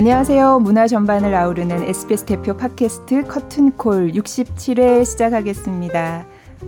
[0.00, 0.60] 안녕하세요.
[0.60, 6.24] 문화 전반을 아우르는 SBS 대표 팟캐스트 커튼콜 67회 시작하겠습니다.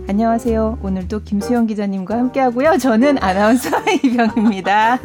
[0.07, 0.77] 안녕하세요.
[0.83, 2.77] 오늘도 김수영 기자님과 함께하고요.
[2.77, 3.71] 저는 아나운서
[4.03, 4.99] 이병입니다.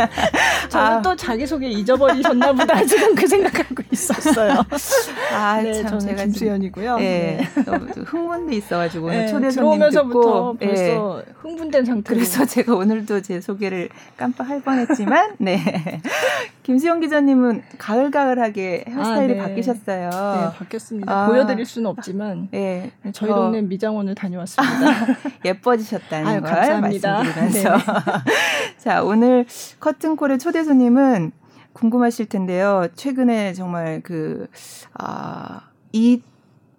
[0.68, 1.00] 저는 아.
[1.00, 4.64] 또 자기소개 잊어버리셨나 보다 지금 그 생각하고 있었어요.
[5.34, 6.96] 아, 네, 참 제가 김수연이고요.
[6.98, 7.62] 네, 네.
[8.04, 11.32] 흥분돼 있어가지고 오늘 네, 초대 손님 듣고 벌써 네.
[11.40, 12.14] 흥분된 상태.
[12.14, 15.58] 그래서 제가 오늘도 제 소개를 깜빡할 뻔했지만, 네.
[16.62, 19.42] 김수영 기자님은 가을가을하게 헤어스타일이 아, 네.
[19.42, 20.10] 바뀌셨어요.
[20.10, 21.12] 네, 바뀌었습니다.
[21.12, 21.26] 아.
[21.26, 22.92] 보여드릴 수는 없지만, 네.
[23.12, 25.06] 저희 동네 미장원을 다녀왔습니다.
[25.44, 27.12] 예뻐지셨다는 아유, 걸 감사합니다.
[27.22, 27.76] 말씀드리면서.
[27.76, 27.82] 네.
[28.78, 29.46] 자, 오늘
[29.80, 31.32] 커튼콜의 초대 손님은
[31.78, 32.88] 궁금하실 텐데요.
[32.96, 34.48] 최근에 정말 그,
[34.94, 35.60] 아,
[35.92, 36.20] 이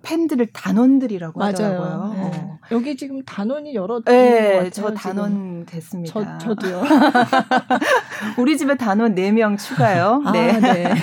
[0.01, 1.51] 팬들을 단원들이라고 맞아요.
[1.51, 2.13] 하더라고요.
[2.15, 2.21] 네.
[2.33, 2.57] 어.
[2.71, 5.65] 여기 지금 단원이 여러 네, 저 단원 지금.
[5.65, 6.37] 됐습니다.
[6.37, 6.83] 저, 저도요.
[8.37, 10.21] 우리 집에 단원 4명 추가요.
[10.27, 10.59] 아, 네.
[10.59, 10.93] 네.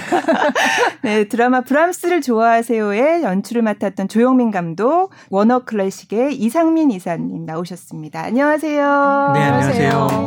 [1.03, 8.22] 네, 드라마 브람스를 좋아하세요의 연출을 맡았던 조영민 감독, 워너 클래식의 이상민 이사님 나오셨습니다.
[8.22, 9.33] 안녕하세요.
[9.34, 10.27] 네, 안녕하세요.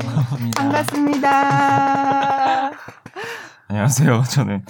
[0.57, 1.79] 반갑습니다.
[3.69, 4.23] 안녕하세요.
[4.33, 4.65] 저는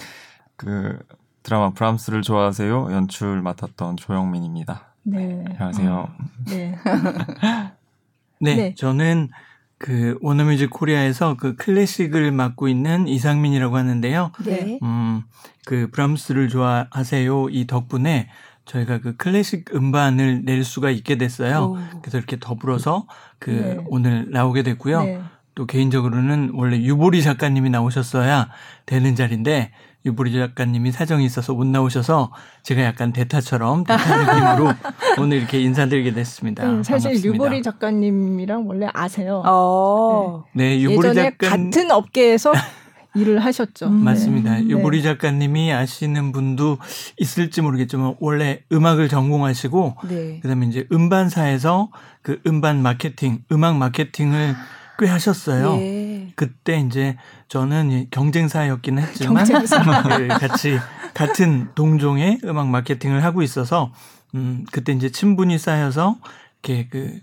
[0.56, 0.98] 그
[1.42, 4.92] 드라마 브람스를 좋아하세요 연출 맡았던 조영민입니다.
[5.04, 5.42] 네.
[5.48, 5.90] 안녕하세요.
[5.90, 6.08] 어,
[6.46, 6.76] 네.
[8.40, 8.56] 네.
[8.56, 8.74] 네.
[8.74, 9.30] 저는
[9.78, 14.32] 그 워너뮤직 코리아에서 그 클래식을 맡고 있는 이상민이라고 하는데요.
[14.44, 14.78] 네.
[14.82, 15.22] 음,
[15.64, 18.28] 그 브람스를 좋아하세요 이 덕분에
[18.66, 21.72] 저희가 그 클래식 음반을 낼 수가 있게 됐어요.
[21.72, 21.78] 오.
[22.02, 23.06] 그래서 이렇게 더불어서
[23.38, 23.84] 그 네.
[23.88, 25.02] 오늘 나오게 됐고요.
[25.02, 25.22] 네.
[25.54, 28.48] 또 개인적으로는 원래 유보리 작가님이 나오셨어야
[28.86, 29.72] 되는 자리인데
[30.06, 34.72] 유보리 작가님이 사정이 있어서 못 나오셔서 제가 약간 대타처럼 대타 느낌으로
[35.20, 36.64] 오늘 이렇게 인사드리게 됐습니다.
[36.64, 37.44] 음, 사실 반갑습니다.
[37.44, 39.42] 유보리 작가님이랑 원래 아세요.
[39.44, 40.44] 어.
[40.54, 40.76] 네.
[40.76, 42.52] 네, 유보리 예전에 작가님 같은 업계에서
[43.14, 43.88] 일을 하셨죠.
[43.88, 44.54] 음, 맞습니다.
[44.54, 44.68] 네.
[44.68, 46.78] 유보리 작가님이 아시는 분도
[47.18, 50.40] 있을지 모르겠지만 원래 음악을 전공하시고 네.
[50.40, 51.90] 그다음에 이제 음반사에서
[52.22, 54.54] 그 음반 마케팅, 음악 마케팅을
[55.00, 55.76] 꽤 하셨어요.
[55.78, 56.32] 예.
[56.36, 57.16] 그때 이제
[57.48, 60.02] 저는 경쟁사였기는 했지만 경쟁사.
[60.02, 60.78] 그 같이
[61.14, 63.92] 같은 동종의 음악 마케팅을 하고 있어서
[64.34, 66.18] 음 그때 이제 친분이 쌓여서
[66.62, 67.20] 이렇게 그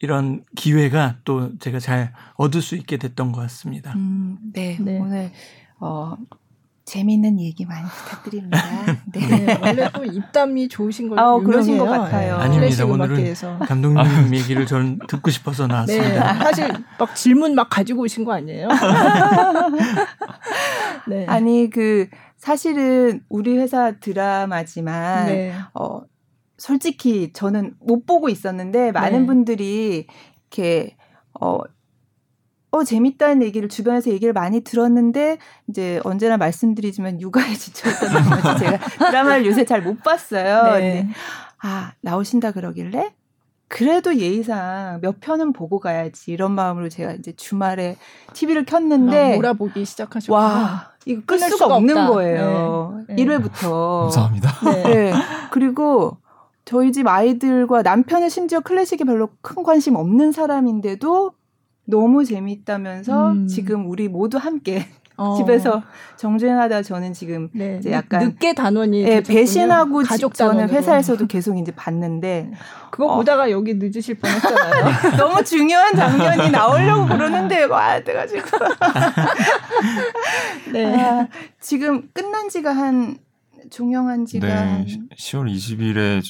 [0.00, 3.94] 이런 기회가 또 제가 잘 얻을 수 있게 됐던 것 같습니다.
[3.94, 4.98] 음, 네, 네.
[4.98, 5.32] 오늘
[5.78, 6.16] 어
[6.84, 8.58] 재미있는 얘기 많이 부탁드립니다.
[9.12, 9.26] 네.
[9.26, 9.58] 네.
[9.62, 12.36] 원래 또 입담이 좋으신 걸로 아, 그러신 것 같아요.
[12.36, 12.42] 네.
[12.42, 12.84] 아닙니다.
[12.84, 13.34] 오늘은
[13.66, 14.30] 감독님 아.
[14.32, 16.32] 얘기를 전 듣고 싶어서 나왔습니다.
[16.32, 16.38] 네.
[16.38, 18.68] 사실 막 질문 막 가지고 오신 거 아니에요?
[21.08, 21.24] 네.
[21.26, 25.54] 아니 그 사실은 우리 회사 드라마지만 네.
[25.72, 26.02] 어
[26.58, 29.26] 솔직히 저는 못 보고 있었는데 많은 네.
[29.26, 30.06] 분들이
[30.50, 30.96] 이렇게
[31.40, 31.60] 어
[32.74, 38.78] 어, 재밌다는 얘기를 주변에서 얘기를 많이 들었는데, 이제 언제나 말씀드리지만 육아에 지쳐있던 나머지 제가
[39.10, 40.74] 드라마를 요새 잘 못 봤어요.
[40.78, 41.02] 네.
[41.02, 41.14] 근데,
[41.62, 43.12] 아, 나오신다 그러길래?
[43.68, 47.96] 그래도 예의상 몇 편은 보고 가야지 이런 마음으로 제가 이제 주말에
[48.32, 52.12] TV를 켰는데 아, 몰아보기 시작하셨고 와 이거 끌 수가, 수가 없는 없다.
[52.12, 53.02] 거예요.
[53.08, 53.16] 네.
[53.16, 54.00] 1회부터.
[54.02, 54.52] 감사합니다.
[54.70, 54.82] 네.
[54.84, 55.12] 네.
[55.50, 56.18] 그리고
[56.64, 61.32] 저희 집 아이들과 남편은 심지어 클래식에 별로 큰 관심 없는 사람인데도
[61.84, 63.46] 너무 재밌다면서 음.
[63.46, 64.86] 지금 우리 모두 함께
[65.16, 65.36] 어.
[65.36, 65.80] 집에서
[66.16, 67.76] 정주행하다 저는 지금 네.
[67.78, 72.50] 이제 약간 늦게 단원이 네, 배신하고 가족 저는 회사에서도 계속 이제 봤는데
[72.90, 73.16] 그거 어.
[73.16, 75.14] 보다가 여기 늦으실 뻔했잖아요.
[75.16, 78.44] 너무 중요한 장면이 나오려고 그러는데 와 돼가지고
[80.72, 81.28] 네 아,
[81.60, 83.18] 지금 끝난 지가 한
[83.70, 86.22] 종영한 지가 네, 한 10월 20일에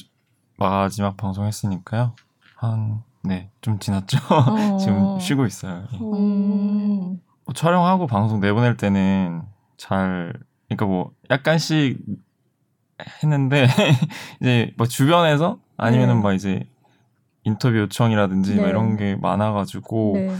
[0.57, 2.13] 마지막 방송했으니까요
[2.55, 4.17] 한 네, 좀 지났죠.
[4.29, 4.77] 어.
[4.77, 5.85] 지금 쉬고 있어요.
[6.01, 7.19] 음.
[7.45, 9.43] 뭐 촬영하고 방송 내보낼 때는
[9.77, 10.33] 잘,
[10.67, 11.99] 그러니까 뭐 약간씩
[13.23, 13.67] 했는데
[14.41, 16.21] 이제 뭐 주변에서 아니면은 네.
[16.21, 16.67] 막 이제
[17.43, 18.69] 인터뷰 요청이라든지 네.
[18.69, 20.35] 이런 게 많아가지고 네.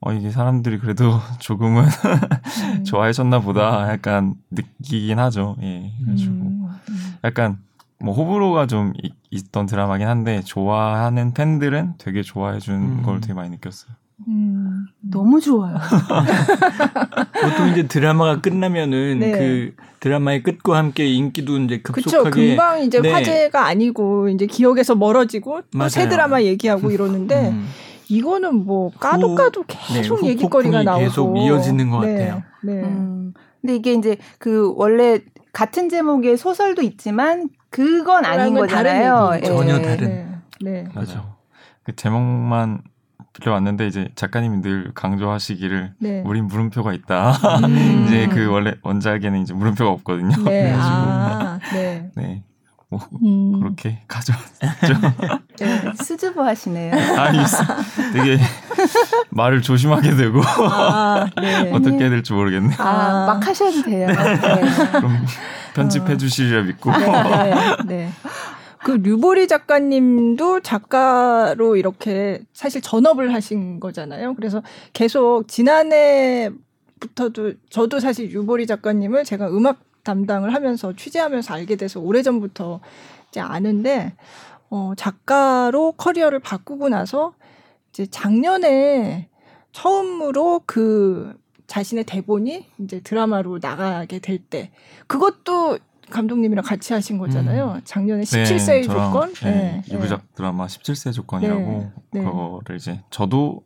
[0.00, 2.84] 어 이게 사람들이 그래도 조금은 음.
[2.84, 5.56] 좋아하셨나 보다 약간 느끼긴 하죠.
[5.62, 6.70] 예, 그래가지고 음.
[6.88, 7.16] 음.
[7.24, 7.58] 약간
[8.02, 8.92] 뭐 호불호가 좀
[9.30, 13.20] 있, 던 드라마긴 한데 좋아하는 팬들은 되게 좋아해 준걸 음.
[13.20, 13.92] 되게 많이 느꼈어요.
[14.28, 15.76] 음, 너무 좋아요.
[17.42, 19.32] 보통 이제 드라마가 끝나면은 네.
[19.32, 23.12] 그 드라마의 끝과 함께 인기도 이제 급속하게 그쵸, 금방 이제 네.
[23.12, 27.68] 화제가 아니고 이제 기억에서 멀어지고 새 드라마 얘기하고 이러는데 음.
[28.08, 32.12] 이거는 뭐 까도 까도 계속 네, 얘기거리가 나오고 계속 이어지는 것 네.
[32.12, 32.42] 같아요.
[32.62, 32.72] 네.
[32.82, 33.32] 음.
[33.60, 35.20] 근데 이게 이제 그 원래
[35.52, 39.30] 같은 제목의 소설도 있지만 그건 아닌 거잖아요.
[39.30, 40.42] 다른 전혀 다른.
[40.60, 40.82] 네.
[40.84, 40.88] 네.
[40.94, 41.34] 맞아.
[41.84, 42.82] 그 제목만
[43.32, 46.22] 빌려왔는데 이제 작가님이 늘 강조하시기를 네.
[46.24, 47.32] 우린 물음표가 있다.
[47.66, 48.04] 음.
[48.06, 50.42] 이제 그 원래 원작에는 이제 물음표가 없거든요.
[50.44, 50.72] 네.
[50.76, 52.10] 아, 네.
[52.14, 52.42] 네.
[52.92, 53.58] 뭐 음.
[53.58, 54.52] 그렇게 가져왔죠.
[55.58, 56.92] 네, 수줍어 하시네요.
[57.18, 57.38] 아니
[58.12, 58.38] 되게
[59.30, 61.72] 말을 조심하게 되고 아, 네.
[61.72, 62.76] 어떻게 해야 될지 모르겠네요.
[62.78, 64.08] 아, 막 하셔도 돼요.
[64.08, 64.14] 네.
[64.92, 65.24] 그럼
[65.74, 66.16] 편집해 어.
[66.18, 66.90] 주시리라 믿고.
[66.90, 67.54] 네, 네,
[67.86, 68.10] 네.
[68.84, 74.34] 그 류보리 작가님도 작가로 이렇게 사실 전업을 하신 거잖아요.
[74.34, 74.62] 그래서
[74.92, 76.52] 계속 지난해부터도
[77.70, 82.80] 저도 사실 류보리 작가님을 제가 음악 담당을 하면서 취재하면서 알게 돼서 오래전부터
[83.28, 84.14] 이제 아는데
[84.70, 87.34] 어 작가로 커리어를 바꾸고 나서
[87.90, 89.28] 이제 작년에
[89.72, 91.34] 처음으로 그
[91.66, 94.70] 자신의 대본이 이제 드라마로 나가게 될 때
[95.06, 95.78] 그것도
[96.10, 97.72] 감독님이랑 같이 하신 거잖아요.
[97.76, 97.80] 음.
[97.84, 99.32] 작년에 17세의 네, 조건.
[99.34, 99.94] 네, 네.
[99.94, 102.24] 유부작 드라마 17세 조건이라고 네, 네.
[102.24, 103.62] 그거를 이제 저도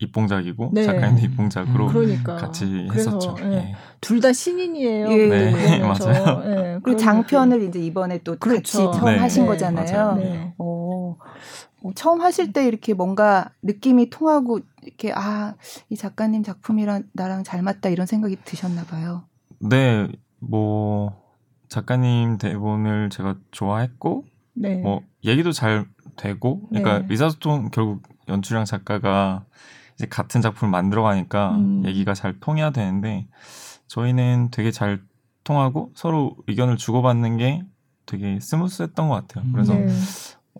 [0.00, 0.84] 입봉작이고 네.
[0.84, 2.36] 작가님도 입봉작으로 음, 그러니까.
[2.36, 3.34] 같이 했었죠.
[3.40, 3.52] 예.
[3.52, 3.74] 예.
[4.00, 5.08] 둘다 신인이에요.
[5.10, 6.42] 예, 네, 맞아요.
[6.46, 8.90] 예, 그 장편을 이제 이번에 또 그렇죠.
[8.90, 9.18] 같이 처음 네.
[9.18, 10.14] 하신 네, 거잖아요.
[10.14, 10.54] 네.
[10.58, 11.16] 오,
[11.82, 15.54] 어, 처음 하실 때 이렇게 뭔가 느낌이 통하고 이렇게 아
[15.90, 19.24] 이 작가님 작품이랑 나랑 잘 맞다 이런 생각이 드셨나 봐요.
[19.58, 20.08] 네,
[20.38, 21.20] 뭐
[21.68, 24.24] 작가님 대본을 제가 좋아했고
[24.54, 24.76] 네.
[24.76, 25.86] 뭐 얘기도 잘
[26.16, 27.06] 되고 그러니까 네.
[27.10, 29.44] 의사소통 결국 연출이랑 작가가
[29.98, 31.82] 이제 같은 작품을 만들어 가니까 음.
[31.84, 33.26] 얘기가 잘 통해야 되는데
[33.88, 35.02] 저희는 되게 잘
[35.42, 37.64] 통하고 서로 의견을 주고받는 게
[38.06, 39.44] 되게 스무스했던 것 같아요.
[39.52, 39.88] 그래서 네.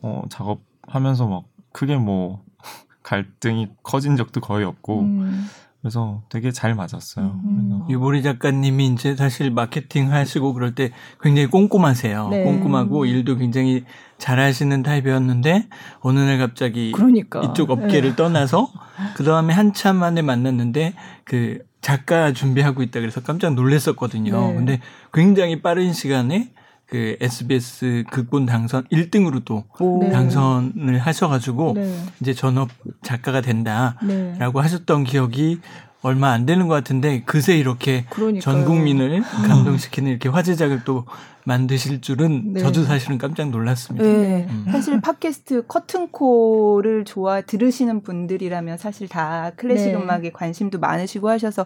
[0.02, 2.42] 어, 작업하면서 막 크게 뭐
[3.04, 5.46] 갈등이 커진 적도 거의 없고 음.
[5.80, 7.40] 그래서 되게 잘 맞았어요.
[7.44, 7.86] 음.
[7.88, 12.28] 유보리 작가님이 이제 사실 마케팅 하시고 그럴 때 굉장히 꼼꼼하세요.
[12.30, 12.42] 네.
[12.42, 13.84] 꼼꼼하고 일도 굉장히
[14.18, 15.68] 잘하시는 타입이었는데
[16.00, 17.40] 어느 날 갑자기 그러니까.
[17.42, 18.16] 이쪽 업계를 네.
[18.16, 18.70] 떠나서
[19.14, 20.94] 그 다음에 한참 만에 만났는데
[21.24, 24.48] 그 작가 준비하고 있다 그래서 깜짝 놀랐었거든요.
[24.48, 24.54] 네.
[24.54, 24.80] 근데
[25.12, 26.50] 굉장히 빠른 시간에
[26.86, 30.08] 그 SBS 극본 당선 1등으로 또 오.
[30.10, 32.02] 당선을 하셔가지고 네.
[32.20, 32.70] 이제 전업
[33.02, 34.38] 작가가 된다라고 네.
[34.40, 35.60] 하셨던 기억이
[36.02, 38.40] 얼마 안 되는 것 같은데 그새 이렇게 그러니까요.
[38.40, 41.04] 전 국민을 감동시키는 이렇게 화제작을 또
[41.44, 42.60] 만드실 줄은 네.
[42.60, 44.06] 저도 사실은 깜짝 놀랐습니다.
[44.06, 44.46] 네.
[44.48, 44.66] 음.
[44.70, 49.94] 사실 팟캐스트 커튼콜을 좋아 들으시는 분들이라면 사실 다 클래식 네.
[49.94, 51.64] 음악에 관심도 많으시고 하셔서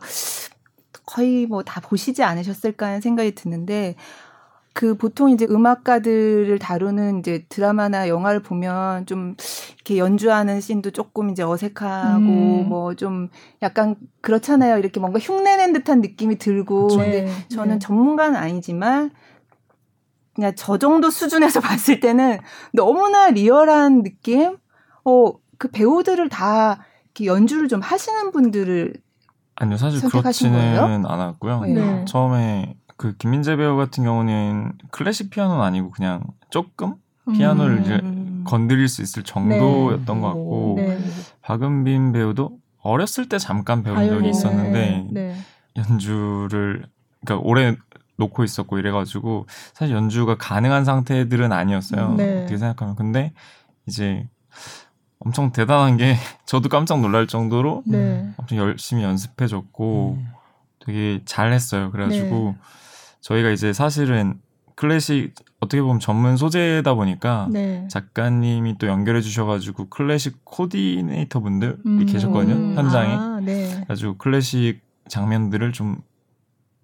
[1.05, 3.96] 거의 뭐 다 보시지 않으셨을까 하는 생각이 드는데
[4.74, 9.36] 그 보통 이제 음악가들을 다루는 이제 드라마나 영화를 보면 좀
[9.74, 12.69] 이렇게 연주하는 씬도 조금 이제 어색하고 음.
[12.69, 13.28] 뭐좀
[13.60, 14.78] 약간 그렇잖아요.
[14.78, 17.00] 이렇게 뭔가 흉내낸 듯한 느낌이 들고 그쵸.
[17.00, 17.48] 근데 네.
[17.48, 17.78] 저는 네.
[17.80, 19.10] 전문가는 아니지만
[20.34, 22.38] 그냥 저 정도 수준에서 봤을 때는
[22.72, 24.56] 너무나 리얼한 느낌?
[25.04, 28.94] 어, 그 배우들을 다 이렇게 연주를 좀 하시는 분들을
[29.56, 31.60] 아니요, 사실 그렇지는 않았고요.
[31.66, 32.04] 네.
[32.06, 36.94] 처음에 그 김민재 배우 같은 경우는 클래식 피아노는 아니고 그냥 조금
[37.32, 37.82] 피아노를 음.
[37.82, 38.00] 이제
[38.44, 40.20] 건드릴 수 있을 정도였던 네.
[40.20, 40.98] 것 같고 네.
[41.42, 45.36] 박은빈 배우도 어렸을 때 잠깐 배운 적이 있었는데 네.
[45.76, 46.86] 연주를
[47.24, 47.76] 그러니까 오래
[48.16, 52.14] 놓고 있었고 이래가지고 사실 연주가 가능한 상태들은 아니었어요.
[52.14, 52.42] 네.
[52.42, 53.32] 어떻게 생각하면 근데
[53.86, 54.28] 이제
[55.20, 56.16] 엄청 대단한 게
[56.46, 58.32] 저도 깜짝 놀랄 정도로 네.
[58.37, 60.28] 엄청 열심히 연습해줬고 음.
[60.84, 61.90] 되게 잘했어요.
[61.92, 62.58] 그래가지고 네.
[63.23, 64.41] 저희가 이제 사실은
[64.75, 67.87] 클래식 어떻게 보면 전문 소재다 보니까 네.
[67.88, 72.05] 작가님이 또 연결해 주셔가지고 클래식 코디네이터 분들이 음.
[72.05, 73.85] 계셨거든요 현장에 아, 네.
[73.88, 75.99] 아주 클래식 장면들을 좀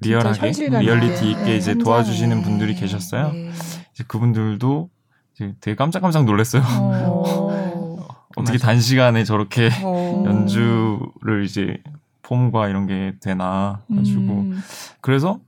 [0.01, 3.33] 리얼하게 리얼리티 있게 네, 이제 도와주시는 분들이 계셨어요.
[3.33, 3.51] 네.
[3.93, 4.91] 이제 그분들도
[5.35, 6.63] 이제 되게 깜짝깜짝 놀랐어요.
[6.65, 8.07] 어.
[8.37, 10.23] 어떻게 단시간에 저렇게 어.
[10.25, 11.83] 연주를 이제
[12.23, 14.63] 폼과 이런 게 되나 가지고 음.
[15.01, 15.41] 그래서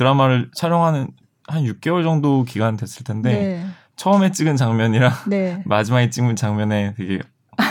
[0.00, 1.08] 드라마를 촬영하는
[1.46, 3.66] 한 6개월 정도 기간 됐을 텐데 네.
[3.96, 5.62] 처음에 찍은 장면이랑 네.
[5.66, 7.20] 마지막에 찍은 장면에 되게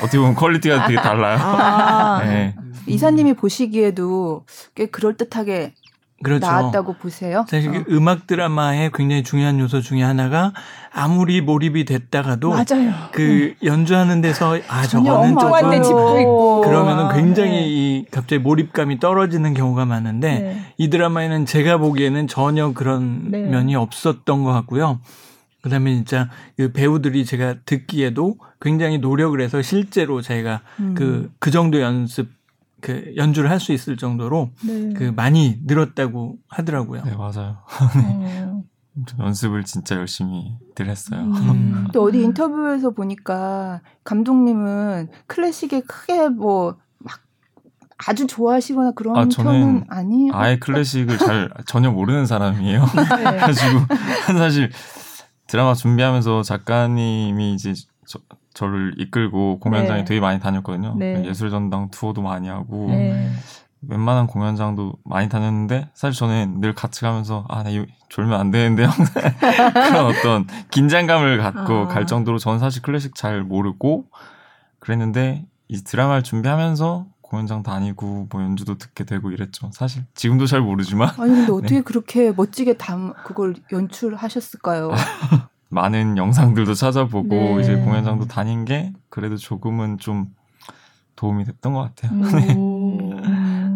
[0.03, 1.39] 어떻게 보면 quality가 되게 달라요.
[1.41, 2.55] 아, 네.
[2.85, 4.45] 이사님이 보시기에도
[4.75, 5.73] 꽤 그럴 듯하게
[6.23, 6.45] 그렇죠.
[6.45, 7.45] 나왔다고 보세요.
[7.47, 7.83] 사실 어.
[7.89, 10.53] 음악 드라마의 굉장히 중요한 요소 중에 하나가
[10.91, 12.93] 아무리 몰입이 됐다가도 맞아요.
[13.11, 13.55] 그 음.
[13.63, 17.67] 연주하는 데서 아 저거는 조금 집도 있고 그러면은 굉장히 네.
[17.67, 20.73] 이 갑자기 몰입감이 떨어지는 경우가 많은데 네.
[20.77, 23.41] 이 드라마에는 제가 보기에는 전혀 그런 네.
[23.43, 24.99] 면이 없었던 것 같고요.
[25.61, 30.93] 그다음에 진짜 그 배우들이 제가 듣기에도 굉장히 노력을 해서 실제로 저희가 음.
[30.95, 32.38] 그그 그 정도 연습
[32.81, 34.93] 그 연주를 할 수 있을 정도로 네.
[34.93, 37.03] 그 많이 늘었다고 하더라고요.
[37.03, 37.57] 네 맞아요.
[37.65, 38.63] 어.
[39.19, 41.21] 연습을 진짜 열심히들 했어요.
[41.21, 41.87] 음.
[41.93, 47.19] 또 어디 인터뷰에서 보니까 감독님은 클래식에 크게 뭐 막
[48.07, 50.31] 아주 좋아하시거나 그런 아, 편은 아니에요.
[50.33, 52.81] 아예 클래식을 잘 전혀 모르는 사람이에요.
[52.95, 53.03] 네.
[53.23, 53.79] 그래가지고
[54.37, 54.71] 사실
[55.47, 57.73] 드라마 준비하면서 작가님이 이제
[58.05, 58.19] 저,
[58.59, 60.05] 저를 이끌고 공연장에 네.
[60.05, 60.95] 되게 많이 다녔거든요.
[60.97, 61.23] 네.
[61.25, 63.31] 예술전당 투어도 많이 하고 네.
[63.87, 69.23] 웬만한 공연장도 많이 다녔는데 사실 저는 늘 같이 가면서 아나 네, 졸면 안 되는데 항상
[69.71, 71.87] 그런 어떤 긴장감을 갖고 아.
[71.87, 74.07] 갈 정도로 저는 사실 클래식 잘 모르고
[74.79, 79.69] 그랬는데 이 드라마를 준비하면서 공연장 다니고 뭐 연주도 듣게 되고 이랬죠.
[79.71, 81.81] 사실 지금도 잘 모르지만 아니 근데 어떻게 네.
[81.81, 84.91] 그렇게 멋지게 담 그걸 연출하셨을까요?
[85.69, 87.61] 많은 영상들도 찾아보고 네.
[87.61, 90.27] 이제 공연장도 다닌 게 그래도 조금은 좀
[91.15, 92.19] 도움이 됐던 것 같아요.
[92.35, 92.55] 네.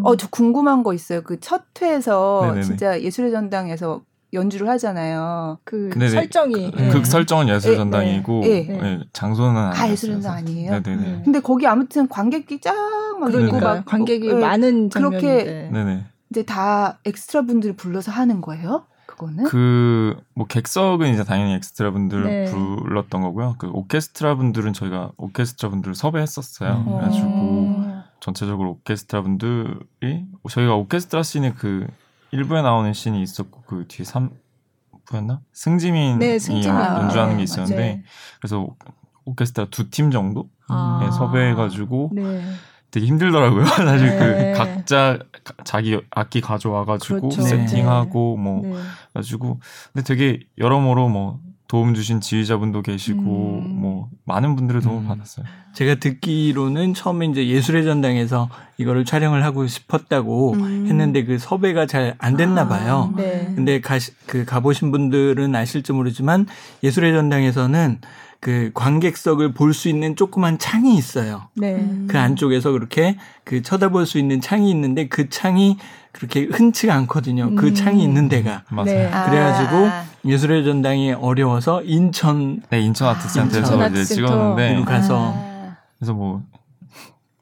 [0.03, 1.21] 어, 저 궁금한 거 있어요.
[1.21, 4.01] 그 첫 회에서 진짜 예술의 전당에서
[4.33, 5.59] 연주를 하잖아요.
[5.63, 6.09] 그 네네.
[6.09, 8.63] 설정이 그, 그 설정은 예술의 예, 전당이고 네.
[8.67, 8.99] 네.
[9.13, 10.71] 장소는 아 예술의 전당 아니에요.
[10.71, 11.03] 네네네.
[11.03, 11.21] 음.
[11.23, 16.05] 근데 거기 아무튼 관객이 쫙막 그러니까 막 관객이 어, 많은 그렇게 네네.
[16.31, 18.87] 이제 다 엑스트라 분들을 불러서 하는 거예요?
[19.25, 19.43] 그거는?
[19.45, 22.51] 그 뭐 객석은 이제 당연히 엑스트라 분들 네.
[22.51, 23.55] 불렀던 거고요.
[23.59, 26.83] 그 오케스트라 분들은 저희가 오케스트라 분들을 섭외했었어요.
[26.87, 26.91] 음.
[26.97, 31.85] 그래가지고 전체적으로 오케스트라 분들이 저희가 오케스트라 씬에 그
[32.33, 35.39] 1부에 나오는 씬이 있었고 그 뒤에 3부였나?
[35.53, 36.77] 승지민이 네, 승지민.
[36.77, 38.03] 연주하는 게 있었는데 네.
[38.39, 38.67] 그래서
[39.25, 41.09] 오케스트라 두 팀 정도 아.
[41.11, 42.43] 섭외해가지고 네.
[42.91, 43.65] 되게 힘들더라고요.
[43.65, 44.51] 사실 그 네.
[44.53, 45.19] 그 각자
[45.63, 47.41] 자기 악기 가져와가지고 그렇죠.
[47.41, 48.43] 세팅하고 네.
[48.43, 48.75] 뭐 네.
[49.13, 49.59] 가지고
[49.93, 53.79] 근데 되게 여러모로 뭐 도움 주신 지휘자분도 계시고 음.
[53.81, 55.07] 뭐 많은 분들의 도움을 음.
[55.07, 55.45] 받았어요.
[55.73, 60.85] 제가 듣기로는 처음에 이제 예술의 전당에서 이거를 촬영을 하고 싶었다고 음.
[60.87, 63.11] 했는데 그 섭외가 잘 안 됐나 아, 봐요.
[63.13, 63.51] 아, 네.
[63.55, 66.45] 근데 가시, 그 가보신 분들은 아실지 모르지만
[66.83, 68.01] 예술의 전당에서는
[68.43, 71.47] 그 관객석을 볼 수 있는 조그만 창이 있어요.
[71.55, 71.89] 네.
[72.09, 75.77] 그 안쪽에서 그렇게 그 쳐다볼 수 있는 창이 있는데 그 창이
[76.11, 77.55] 그렇게 흔치가 않거든요.
[77.55, 77.73] 그 음.
[77.73, 78.63] 창이 있는 데가.
[78.69, 78.85] 맞아요.
[78.85, 79.09] 네.
[79.09, 80.05] 그래가지고 아.
[80.25, 82.61] 예술의 전당이 어려워서 인천.
[82.69, 84.83] 네, 인천 아트센터에서 아, 이제 찍었는데.
[84.83, 85.33] 가서.
[85.35, 85.77] 아.
[85.97, 86.43] 그래서 뭐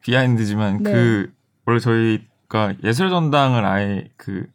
[0.01, 0.91] 비하인드지만 네.
[0.91, 1.33] 그
[1.65, 4.45] 원래 저희가 예술의 전당을 아예 그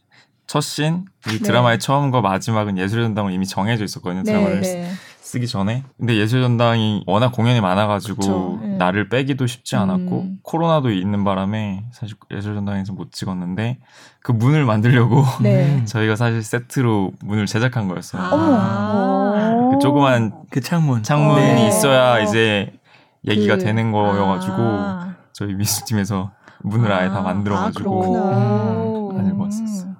[0.47, 1.39] 첫 씬, 이 네.
[1.41, 4.23] 드라마의 처음과 마지막은 예술의 전당으로 이미 정해져 있었거든요.
[4.23, 4.93] 네, 드라마를 네.
[5.27, 5.83] 쓰기 전에.
[5.99, 8.77] 근데 예술 전당이 워낙 공연이 많아가지고 네.
[8.77, 10.39] 나를 빼기도 쉽지 않았고 음.
[10.45, 13.81] 코로나도 있는 바람에 사실 예술 전당에서 못 찍었는데
[14.21, 15.85] 그 문을 만들려고 네.
[15.87, 18.23] 저희가 사실 세트로 문을 제작한 거였어요.
[18.23, 19.71] 아.
[19.73, 21.69] 그 조그만 그 창문 창문이 네.
[21.69, 22.73] 있어야 이제
[23.27, 25.17] 얘기가 그, 되는 거여가지고 아.
[25.33, 26.31] 저희 미술팀에서
[26.63, 27.05] 문을 아.
[27.05, 29.96] 예다 만들어가지고 아, 가지고 왔었어요.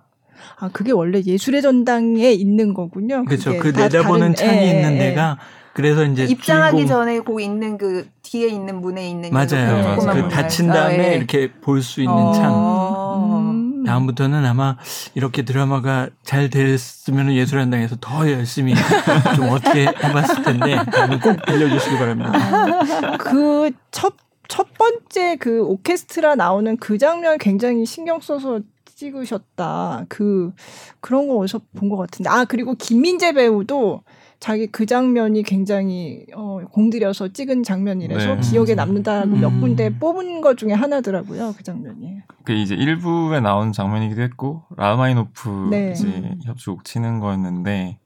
[0.59, 3.25] 아 그게 원래 예술의 전당에 있는 거군요.
[3.25, 3.59] 그렇죠.
[3.59, 4.99] 그 내다보는 창이 예, 있는 예.
[4.99, 5.39] 데가
[5.73, 6.97] 그래서 이제 입장하기 주인공...
[6.97, 9.99] 전에 그 있는 그 뒤에 있는 문에 있는 맞아요.
[9.99, 11.17] 그, 그 닫힌 다음에 아, 예.
[11.17, 12.33] 이렇게 볼 수 있는 어...
[12.33, 13.53] 창.
[13.53, 13.85] 음.
[13.85, 14.77] 다음부터는 아마
[15.15, 18.75] 이렇게 드라마가 잘 됐으면 예술한당에서 더 열심히
[19.37, 20.77] 좀 어떻게 해봤을 텐데
[21.23, 23.17] 꼭 빌려주시기 바랍니다.
[23.19, 24.15] 그첫
[24.49, 28.61] 첫 번째 그 오케스트라 나오는 그 장면 굉장히 신경 써서
[28.97, 30.07] 찍으셨다.
[30.09, 30.53] 그
[31.01, 32.29] 그런 거 어디서 본 것 같은데.
[32.31, 34.03] 아 그리고 김민재 배우도
[34.41, 38.41] 자기 그 장면이 굉장히 어, 공들여서 찍은 장면이라서 네.
[38.41, 39.41] 기억에 남는다고 음.
[39.41, 41.55] 몇 군데 뽑은 것 중에 하나더라고요.
[41.57, 42.19] 그 장면이.
[42.45, 45.93] 그 이제 일부에 나온 장면이기도 했고 라흐마니노프 네.
[45.93, 46.39] 이제 음.
[46.45, 47.99] 협주곡 치는 거였는데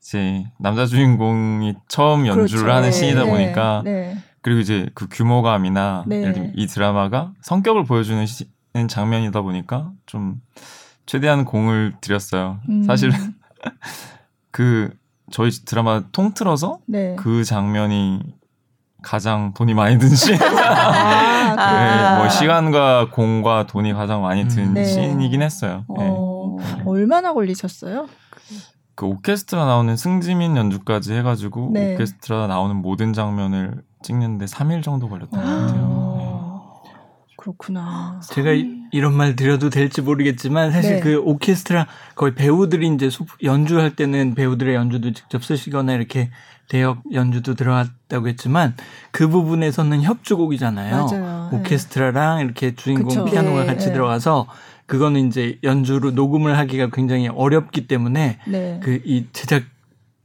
[0.00, 2.76] 이제 남자 주인공이 처음 연주를 그렇죠.
[2.76, 2.92] 하는 네.
[2.92, 4.16] 신이다 보니까 네.
[4.40, 6.20] 그리고 이제 그 규모감이나 네.
[6.22, 8.46] 예를 들면 이 드라마가 성격을 보여주는 시,
[8.88, 10.40] 장면이다 보니까 좀
[11.06, 12.60] 최대한 공을 들였어요.
[12.68, 12.82] 음.
[12.84, 13.14] 사실은
[14.50, 14.90] 그
[15.30, 17.16] 저희 드라마 통틀어서 네.
[17.16, 18.22] 그 장면이
[19.02, 20.36] 가장 돈이 많이 든 씬.
[20.40, 24.74] 아, 네, 뭐 시간과 공과 돈이 가장 많이 든 음.
[24.74, 24.84] 네.
[24.84, 25.84] 씬이긴 했어요.
[25.88, 26.82] 어, 네.
[26.86, 28.06] 얼마나 걸리셨어요?
[28.94, 31.94] 그 오케스트라 나오는 승지민 연주까지 해가지고 네.
[31.94, 36.11] 오케스트라 나오는 모든 장면을 찍는데 3일 정도 걸렸던 것 같아요.
[37.42, 37.52] 네.
[37.52, 38.20] 그렇구나.
[38.30, 38.50] 제가
[38.92, 41.00] 이런 말 드려도 될지 모르겠지만 사실 네.
[41.00, 43.10] 그 오케스트라 거의 배우들이 이제
[43.42, 46.30] 연주할 때는 배우들의 연주도 직접 쓰시거나 이렇게
[46.68, 48.74] 대역 연주도 들어갔다고 했지만
[49.10, 51.06] 그 부분에서는 협주곡이잖아요.
[51.06, 51.48] 맞아요.
[51.50, 51.58] 네.
[51.58, 53.24] 오케스트라랑 이렇게 주인공 그쵸.
[53.24, 53.66] 피아노가 네.
[53.66, 53.92] 같이 네.
[53.92, 54.46] 들어가서
[54.86, 58.80] 그거는 이제 연주로 녹음을 하기가 굉장히 어렵기 때문에 네.
[58.82, 59.64] 그이 제작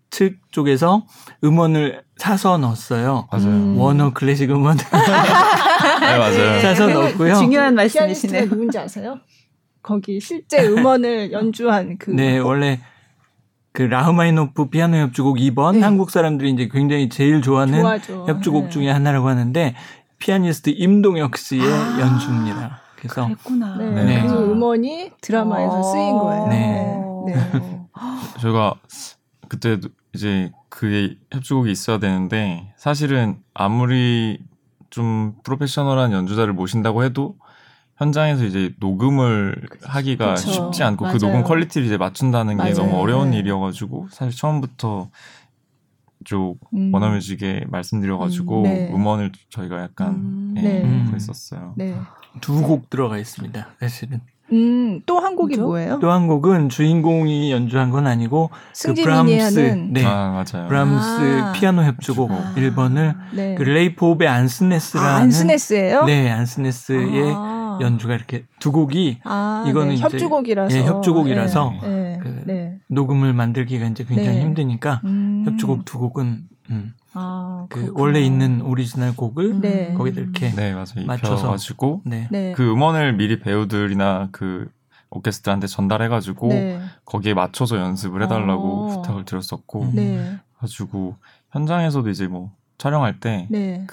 [0.10, 1.06] 측 쪽에서
[1.44, 3.28] 음원을 사서 넣었어요.
[3.32, 3.48] 맞아요.
[3.48, 3.78] 음.
[3.78, 4.78] 워너 클래식 음원.
[6.00, 6.62] 네, 맞아요.
[6.62, 7.36] 사서 넣었고요.
[7.36, 8.50] 중요한 말씀이시네요.
[8.50, 9.20] 누군지 아세요?
[9.82, 12.12] 거기 실제 음원을 연주한 그.
[12.12, 12.82] 네, 원래
[13.72, 15.82] 그 라흐마니노프 피아노 협주곡 2번 네.
[15.82, 18.26] 한국 사람들이 이제 굉장히 제일 좋아하는 좋아하죠.
[18.28, 18.70] 협주곡 네.
[18.70, 19.76] 중에 하나라고 하는데
[20.20, 22.82] 피아니스트 임동혁 씨의 아~ 연주입니다.
[22.96, 23.78] 그래서 그랬구나.
[23.78, 24.04] 네.
[24.04, 24.28] 네.
[24.28, 26.48] 그 음원이 드라마에서 쓰인 거예요.
[26.48, 26.98] 네.
[27.28, 27.88] 네.
[28.42, 28.74] 제가
[29.48, 29.78] 그때
[30.14, 34.40] 이제 그게 협주곡이 있어야 되는데 사실은 아무리
[34.98, 37.38] 좀 프로페셔널한 연주자를 모신다고 해도
[37.98, 39.86] 현장에서 이제 녹음을 그쵸.
[39.88, 40.52] 하기가 그쵸.
[40.52, 41.18] 쉽지 않고 그 맞아요.
[41.20, 42.74] 그 녹음 quality를 이제 맞춘다는 맞아요.
[42.74, 43.38] 게 너무 어려운 네.
[43.38, 45.12] 일이어가지고 사실 처음부터
[46.26, 46.92] 쪽 음.
[46.92, 48.92] 워너뮤직에 말씀드려가지고 음, 네.
[48.92, 51.06] 원을 저희가 약간 음, 네, 네.
[51.06, 51.74] 그랬었어요.
[51.78, 51.96] 네.
[52.42, 53.68] 두곡 들어가 있습니다.
[53.80, 54.22] 사실은.
[54.54, 55.68] 음, 또 한 곡이 그렇죠?
[55.68, 56.00] 뭐예요?
[56.00, 58.50] 또 한 곡은 주인공이 연주한 건 아니고
[58.84, 59.60] 그 브람스,
[59.92, 60.68] 네, 아, 맞아요.
[60.68, 61.52] 브람스 아.
[61.54, 62.54] 피아노 협주곡 아.
[62.56, 63.56] 1번을 네.
[63.56, 66.06] 그 레이프 오베 안스네스라는 아, 안스네스예요?
[66.06, 67.80] 네, 안스네스의 아.
[67.82, 69.98] 연주가 이렇게 두 곡이 아, 이거는 네.
[69.98, 72.20] 협주곡이라서 예, 협주곡이라서 네.
[72.24, 72.78] 그 네.
[72.88, 74.42] 녹음을 만들기가 이제 굉장히 네.
[74.42, 75.44] 힘드니까 음.
[75.46, 76.40] 협주곡 두 곡은
[76.72, 76.94] 음.
[77.20, 79.94] 아, 그 원래 있는 오리지널 곡을 네.
[79.94, 82.28] 거기다 이렇게 네 맞아요 맞춰서 가지고 네.
[82.32, 82.54] 네.
[82.54, 84.70] 그 음원을 미리 배우들이나 그
[85.10, 86.80] 오케스트라한테 전달해가지고 네.
[87.06, 88.88] 거기에 맞춰서 연습을 해달라고 어.
[88.88, 90.38] 부탁을 드렸었고 네.
[90.60, 91.16] 가지고
[91.52, 93.88] 현장에서도 이제 뭐 촬영할 때그 네.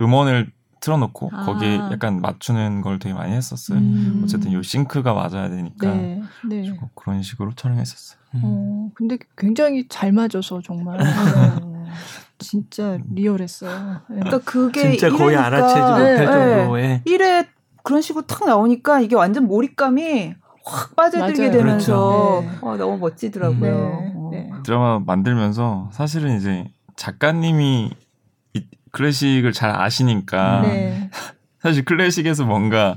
[0.00, 0.50] 음원을
[0.80, 1.44] 틀어놓고 아.
[1.44, 3.78] 거기에 약간 맞추는 걸 되게 많이 했었어요.
[3.78, 4.20] 음.
[4.22, 6.22] 어쨌든 요 싱크가 맞아야 되니까 네.
[6.48, 6.78] 네.
[6.94, 8.18] 그런 식으로 촬영했었어요.
[8.36, 8.40] 음.
[8.44, 10.98] 어, 근데 굉장히 잘 맞아서 정말
[11.64, 11.77] 네.
[12.38, 14.00] 진짜 리얼했어요.
[14.10, 14.20] 네.
[14.20, 17.46] 그러니까 그게 진짜 거의 알아채지 못할 정도의 1회
[17.82, 21.52] 그런 식으로 탁 나오니까 이게 완전 몰입감이 확 빠져들게 맞아요.
[21.52, 22.66] 되면서 그렇죠.
[22.66, 24.12] 어, 너무 멋지더라고요.
[24.14, 24.62] 어.
[24.64, 26.66] 드라마 만들면서 사실은 이제
[26.96, 27.92] 작가님이
[28.92, 31.10] 클래식을 잘 아시니까 네.
[31.62, 32.96] 사실 클래식에서 뭔가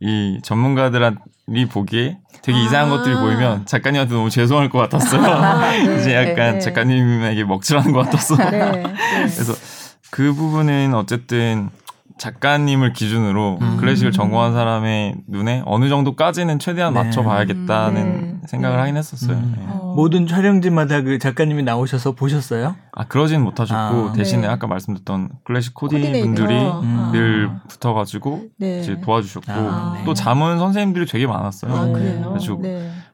[0.00, 5.22] 이 전문가들이 보기에 되게 아~ 이상한 것들이 보이면 작가님한테 너무 죄송할 것 같았어요.
[5.28, 8.36] 아, 네, 이제 약간 네, 작가님에게 먹칠하는 것 같았어.
[8.36, 8.82] 네, 네.
[8.82, 9.52] 그래서
[10.10, 11.68] 그 부분은 어쨌든
[12.18, 13.76] 작가님을 기준으로 음.
[13.78, 17.02] 클래식을 전공한 사람의 눈에 어느 정도까지는 최대한 네.
[17.02, 18.29] 맞춰봐야겠다는 네.
[18.46, 18.80] 생각을 네.
[18.80, 19.36] 하긴 했었어요.
[19.36, 19.54] 음.
[19.56, 19.64] 네.
[19.68, 19.94] 어.
[19.96, 22.76] 모든 촬영지마다 그 작가님이 나오셔서 보셨어요?
[22.92, 24.48] 아 그러진 못하셨고 아, 대신에 네.
[24.48, 27.10] 아까 말씀드렸던 클래식 코디 분들이 음.
[27.12, 28.80] 늘 붙어가지고 네.
[28.80, 31.74] 이제 도와주셨고 아, 또 자문 선생님들이 되게 많았어요.
[31.74, 32.62] 아, 그래가지고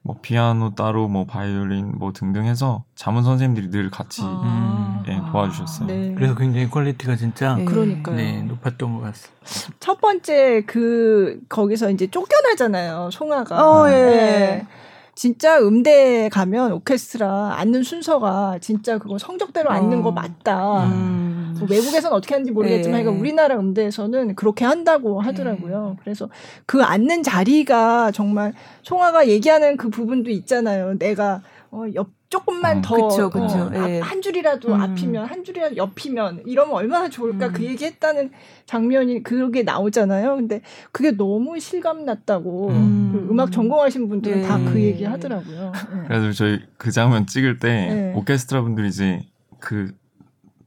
[0.03, 5.03] 뭐 피아노 따로 뭐 바이올린 뭐 등등 해서 자문 선생님들이 늘 같이 아.
[5.09, 6.15] 예, 도와주셨어요.
[6.15, 8.17] 그래서 굉장히 quality가 진짜 그러니까요.
[8.17, 9.37] 네, 높았던 것 같습니다.
[9.81, 13.11] 첫 번째 그 거기서 이제 쫓겨나잖아요.
[13.13, 13.83] 송아가.
[13.83, 14.67] 어, 예.
[15.17, 15.21] 네.
[15.21, 20.03] 진짜 음대에 가면 오케스트라 앉는 순서가 진짜 그거 성적대로 앉는 어.
[20.03, 20.85] 거 맞다.
[20.85, 21.57] 음.
[21.59, 23.11] 뭐 외국에서는 어떻게 하는지 모르겠지만 네.
[23.11, 25.95] 우리나라 음대에서는 그렇게 한다고 하더라고요.
[25.97, 26.01] 네.
[26.03, 26.29] 그래서
[26.67, 28.53] 그 앉는 자리가 정말
[28.83, 30.99] 송아가 얘기하는 그 부분도 있잖아요.
[30.99, 33.45] 내가 어, 옆 조금만 음, 더 그쵸, 그쵸.
[33.45, 34.01] 어, 네.
[34.01, 34.81] 한 줄이라도 음.
[34.81, 37.53] 앞이면 한 줄이라도 옆이면 이러면 얼마나 좋을까 음.
[37.53, 38.31] 그 얘기했다는
[38.67, 40.37] 장면이 그게 나오잖아요.
[40.37, 43.11] 근데 그게 너무 실감 났다고 음.
[43.13, 44.49] 그 음악 전공하신 분들은 네.
[44.49, 45.73] 다그 얘기 하더라고요.
[45.73, 46.03] 네.
[46.09, 48.13] 그래서 저희 그 장면 찍을 때 네.
[48.17, 49.25] 오케스트라 분들이 이제
[49.61, 49.93] 그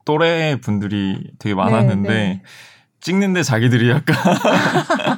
[0.05, 2.41] 또래 분들이 되게 많았는데 네, 네.
[3.01, 4.15] 찍는데 자기들이 약간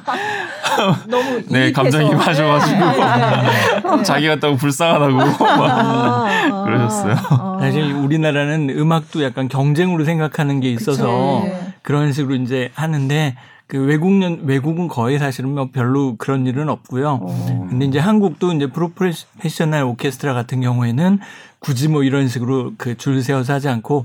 [1.08, 4.02] 너무 네 감정이입하셔가지고 네, 네, 네.
[4.04, 7.14] 자기 같다고 불쌍하다고 아, 아, 그러셨어요.
[7.30, 7.58] 아.
[7.60, 11.58] 사실 우리나라는 음악도 약간 경쟁으로 생각하는 게 있어서 그쵸.
[11.82, 13.36] 그런 식으로 이제 하는데
[13.72, 17.20] 그 외국년 외국은 거의 사실은 뭐 별로 그런 일은 없고요.
[17.22, 17.26] 오.
[17.30, 17.66] 어.
[17.70, 21.20] 근데 이제 한국도 이제 프로페셔널 오케스트라 같은 경우에는
[21.58, 24.04] 굳이 뭐 이런 식으로 그 줄 세워서 하지 않고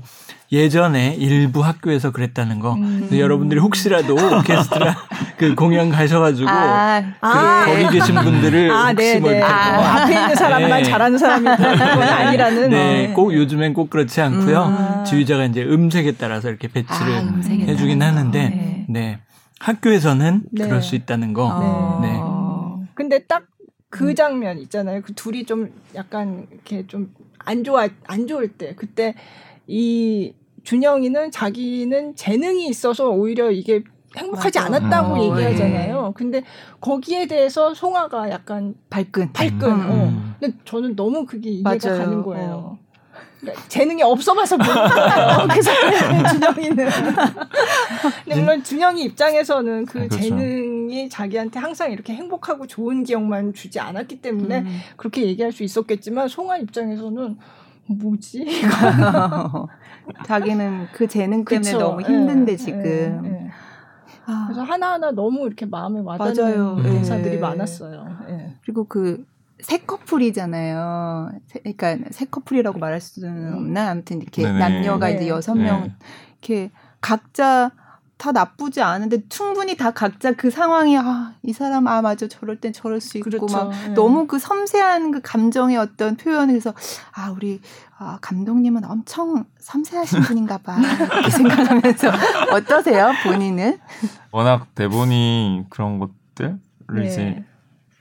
[0.50, 2.76] 예전에 일부 학교에서 그랬다는 거.
[2.76, 3.10] 음.
[3.12, 4.96] 여러분들이 혹시라도 오케스트라
[5.36, 9.42] 그 공연 가셔가지고 아, 그 아, 거기 계신 분들을 아, 혹시 네, 뭐 네.
[9.42, 10.82] 아, 뭐 앞에 있는 사람만 네.
[10.84, 12.70] 잘하는 사람이 건 아니라는.
[12.70, 14.64] 네, 꼭 요즘엔 꼭 그렇지 않고요.
[15.00, 15.04] 음.
[15.04, 18.86] 지휘자가 이제 음색에 따라서 이렇게 배치를 아, 해주긴 하는데, 네.
[18.88, 19.18] 네.
[19.60, 20.64] 학교에서는 네.
[20.66, 21.98] 그럴 수 있다는 거.
[22.02, 22.18] 네.
[22.94, 23.44] 근데 딱
[23.90, 25.00] 그 장면 있잖아요.
[25.00, 27.10] 그 둘이 좀 약간 이렇게 좀
[27.48, 29.14] 안 좋아 안 좋을 때 그때
[29.66, 33.82] 이 준영이는 자기는 재능이 있어서 오히려 이게
[34.16, 34.66] 행복하지 맞아.
[34.76, 36.08] 않았다고 어, 얘기하잖아요.
[36.08, 36.12] 예.
[36.14, 36.42] 근데
[36.80, 39.32] 거기에 대해서 송아가 약간 발끈.
[39.32, 39.70] 발끈.
[39.70, 39.90] 음.
[39.90, 40.34] 어.
[40.40, 41.98] 근데 저는 너무 그게 이해가 맞아요.
[41.98, 42.50] 가는 거예요.
[42.52, 42.78] 어.
[43.68, 45.46] 재능이 없어봐서 모르겠어요.
[45.48, 45.70] 그래서
[46.32, 46.88] 준영이는.
[48.24, 50.20] 근데 물론 준영이 입장에서는 그 아, 그렇죠.
[50.20, 54.78] 재능이 자기한테 항상 이렇게 행복하고 좋은 기억만 주지 않았기 때문에 음.
[54.96, 57.36] 그렇게 얘기할 수 있었겠지만 송아 입장에서는
[57.86, 58.46] 뭐지?
[60.26, 61.78] 자기는 그 재능 때문에 그쵸?
[61.78, 62.82] 너무 힘든데 네, 지금.
[62.82, 63.50] 네, 네.
[64.46, 66.82] 그래서 하나하나 너무 이렇게 마음에 와닿는 맞아요.
[66.82, 68.06] 대사들이 많았어요.
[68.62, 69.24] 그리고 그
[69.60, 71.30] 새 커플이잖아요.
[71.52, 73.90] 그러니까 새 커플이라고 말할 수는 없나?
[73.90, 74.58] 아무튼 이렇게 네네.
[74.58, 75.16] 남녀가 네.
[75.16, 75.94] 이제 여섯 명 네.
[76.40, 77.70] 이렇게 각자
[78.18, 82.72] 다 나쁘지 않은데 충분히 다 각자 그 상황이 아, 이 사람 아 맞아 저럴 땐
[82.72, 83.46] 저럴 수 있고 그렇죠.
[83.56, 83.88] 막 네.
[83.90, 86.74] 너무 그 섬세한 그 감정의 어떤 표현에서
[87.12, 87.60] 아 우리
[87.96, 90.78] 아, 감독님은 엄청 섬세하신 분인가 봐.
[90.78, 92.10] 이렇게 생각하면서
[92.54, 93.12] 어떠세요?
[93.24, 93.78] 본인은?
[94.32, 96.58] 워낙 대본이 그런 것들을
[96.94, 97.06] 네.
[97.06, 97.44] 이제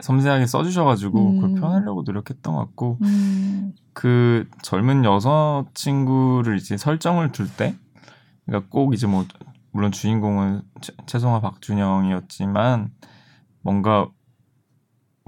[0.02, 1.42] 섬세하게 써주셔가지고 음.
[1.42, 3.74] 그걸 표현하려고 노력했던 것 같고 음.
[3.94, 7.76] 그 젊은 여성 친구를 이제 설정을 둘 때
[8.46, 9.26] 그러니까 꼭 이제 뭐
[9.72, 10.62] 물론 주인공은
[11.06, 12.90] 최송화 박준영이었지만
[13.62, 14.08] 뭔가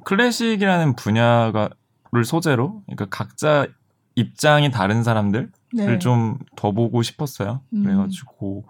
[0.06, 3.68] 클래식이라는 분야가를 소재로 그러니까 각자
[4.16, 6.00] 입장이 다른 사람들을 네.
[6.00, 7.62] 좀더 보고 싶었어요.
[7.74, 7.84] 음.
[7.84, 8.66] 그래가지고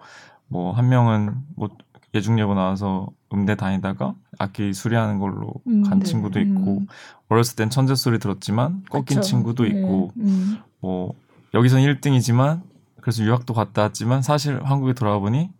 [0.48, 1.68] 뭐 한 명은 뭐
[2.14, 6.04] 예중예고 나와서 음대 다니다가 악기 수리하는 걸로 음, 간 네.
[6.04, 6.86] 친구도 있고 음.
[7.28, 9.20] 어렸을 땐 천재 소리 들었지만 꺾인 그쵸.
[9.20, 9.70] 친구도 네.
[9.70, 10.58] 있고 음.
[10.80, 11.14] 뭐
[11.54, 12.62] 여기선 1등이지만
[13.00, 15.50] 그래서 유학도 갔다 왔지만 사실 한국에 돌아와 보니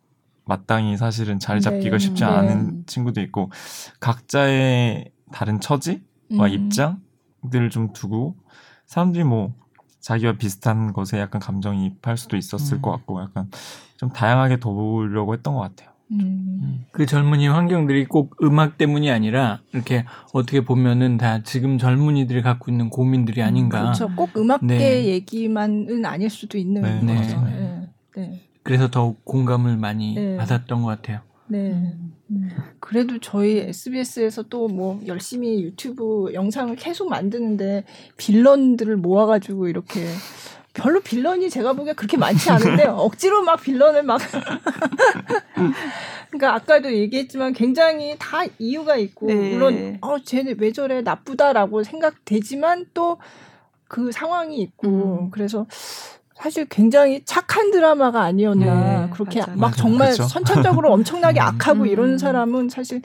[0.44, 1.98] 마땅히 사실은 자리 잡기가 네.
[1.98, 2.30] 쉽지 네.
[2.30, 3.50] 않은 친구도 있고
[4.00, 6.00] 각자의 다른 처지와
[6.32, 6.48] 음.
[6.48, 8.36] 입장들을 좀 두고
[8.86, 9.54] 사람들이 뭐
[10.00, 12.82] 자기와 비슷한 것에 약간 감정이입할 수도 있었을 음.
[12.82, 13.50] 것 같고 약간
[13.96, 15.89] 좀 다양하게 도우려고 했던 것 같아요.
[16.12, 16.84] 음.
[16.92, 22.90] 그 젊은이 환경들이 꼭 음악 때문이 아니라 이렇게 어떻게 보면은 다 지금 젊은이들이 갖고 있는
[22.90, 23.80] 고민들이 아닌가.
[23.82, 24.08] 그렇죠.
[24.16, 25.04] 꼭 음악계 네.
[25.06, 27.16] 얘기만은 아닐 수도 있는 네.
[27.16, 27.40] 거죠.
[27.42, 27.50] 네.
[27.50, 27.88] 네.
[28.16, 28.40] 네.
[28.62, 30.36] 그래서 더욱 공감을 많이 네.
[30.36, 31.20] 받았던 것 같아요.
[31.48, 31.94] 네.
[32.30, 32.48] 음.
[32.78, 37.84] 그래도 저희 SBS에서 또 뭐 열심히 유튜브 영상을 계속 만드는데
[38.16, 40.00] 빌런들을 모아가지고 이렇게
[40.72, 44.20] 별로 빌런이 제가 보기에 그렇게 많지 않은데 억지로 막 빌런을 막
[46.30, 49.34] 그러니까 아까도 얘기했지만 굉장히 다 이유가 있고 네.
[49.34, 53.18] 물론 어 쟤네 왜 저래 나쁘다라고 생각되지만 또
[53.90, 55.30] 그 상황이 있고 음.
[55.32, 55.66] 그래서
[56.42, 59.56] 사실 굉장히 착한 드라마가 아니었나 네, 그렇게 맞아요.
[59.58, 59.76] 막.
[59.76, 60.22] 정말 그쵸?
[60.24, 61.44] 선천적으로 엄청나게 음.
[61.46, 61.86] 악하고 음.
[61.86, 63.02] 이런 사람은 사실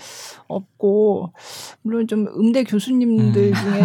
[0.47, 1.33] 없고
[1.81, 3.53] 물론 좀 음대 교수님들 음.
[3.53, 3.81] 중에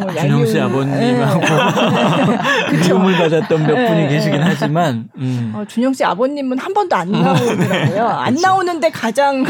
[0.00, 1.40] 뭐 준영 씨 아버님하고
[2.82, 4.08] 미움을 받았던 몇 분이 네.
[4.08, 5.52] 계시긴 하지만 음.
[5.54, 8.06] 어, 준영 씨 아버님은 한 번도 안 나오더라고요.
[8.08, 9.44] 안 나오는데 가장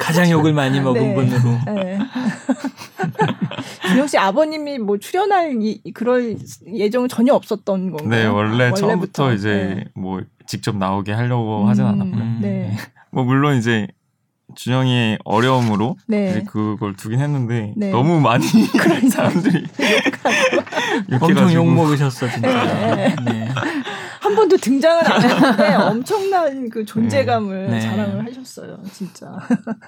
[0.00, 1.14] 가장 욕을 많이 먹은 네.
[1.14, 1.58] 분으로.
[1.74, 1.98] 네.
[3.88, 8.13] 준영 씨 아버님이 뭐 출연할 이, 그럴 예정은 전혀 없었던 건가요?
[8.14, 8.80] 네, 원래 원래부터.
[8.80, 9.84] 처음부터 이제 네.
[9.94, 12.24] 뭐 직접 나오게 하려고 음, 하진 않았고요.
[12.40, 12.48] 네.
[12.48, 12.76] 네.
[13.10, 13.88] 뭐 물론 이제
[14.54, 16.30] 준영이의 어려움으로 네.
[16.30, 17.90] 이제 그걸 두긴 했는데 네.
[17.90, 18.44] 너무 많이
[19.10, 19.64] 사람들이
[21.20, 22.94] 엄청 욕 먹으셨어 진짜.
[22.94, 23.16] 네.
[23.24, 23.48] 네.
[24.20, 27.80] 한 번도 등장을 안 했는데 엄청난 그 존재감을 네.
[27.80, 29.38] 자랑을 하셨어요, 진짜.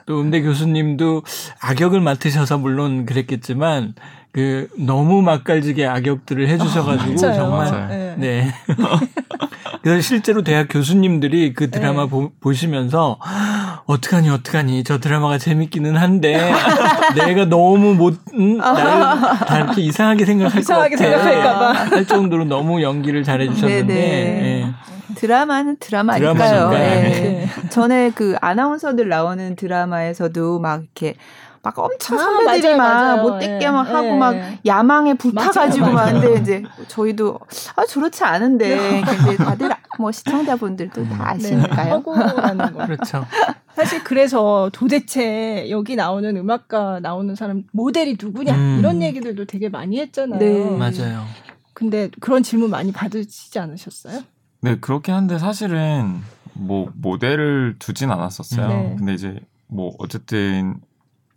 [0.04, 1.22] 또 음대 교수님도
[1.60, 3.94] 악역을 맡으셔서 물론 그랬겠지만
[4.36, 8.14] 그 너무 맛깔지게 악역들을 해주셔가지고 아, 정말 맞아요.
[8.18, 8.52] 네.
[9.80, 12.10] 그래서 실제로 대학 교수님들이 그 드라마 네.
[12.10, 13.18] 보, 보시면서
[13.86, 16.52] 어떡하니 어떡하니 저 드라마가 재밌기는 한데
[17.16, 22.44] 내가 너무 못 음, 나를 다 이렇게 이상하게 생각할 이상하게 것 같아 생각할까봐 할 정도로
[22.44, 24.70] 너무 연기를 잘해주셨는데 네.
[25.14, 26.70] 드라마는 드라마니까요.
[26.72, 27.48] 네.
[27.70, 31.14] 전에 그 아나운서들 나오는 드라마에서도 막 이렇게
[31.66, 34.14] 막 엄청 아, 선배들이 막 못되게 예, 막 하고 예.
[34.14, 37.40] 막 야망에 불타가지고 막 근데 이제 저희도
[37.74, 41.24] 아 저렇지 않은데 근데 다들 뭐 시청자분들도 다 네.
[41.24, 42.04] 아시니까요.
[42.06, 43.26] 네, 그렇죠.
[43.74, 48.76] 사실 그래서 도대체 여기 나오는 음악가 나오는 사람 모델이 누구냐 음.
[48.78, 50.38] 이런 얘기들도 되게 많이 했잖아요.
[50.38, 50.70] 네.
[50.70, 51.24] 맞아요.
[51.74, 54.20] 근데 그런 질문 많이 받으시지 않으셨어요?
[54.60, 56.20] 네 그렇긴 한데 사실은
[56.52, 58.68] 뭐 모델을 두진 않았었어요.
[58.68, 58.94] 네.
[58.96, 60.80] 근데 이제 뭐 어쨌든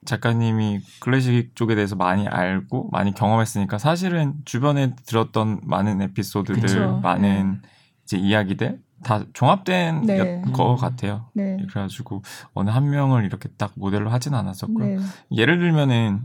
[0.06, 7.00] 작가님이 클래식 쪽에 대해서 많이 알고 많이 경험했으니까 사실은 주변에 들었던 많은 에피소드들, 그쵸.
[7.04, 7.70] 많은 네.
[8.06, 10.42] 이제 이야기들 다 종합된 네.
[10.54, 11.30] 것 같아요.
[11.34, 11.58] 네.
[11.70, 12.22] 그래가지고
[12.54, 14.86] 어느 한 명을 이렇게 딱 모델로 하진 않았었고요.
[14.86, 14.98] 네.
[15.32, 16.22] 예를 들면은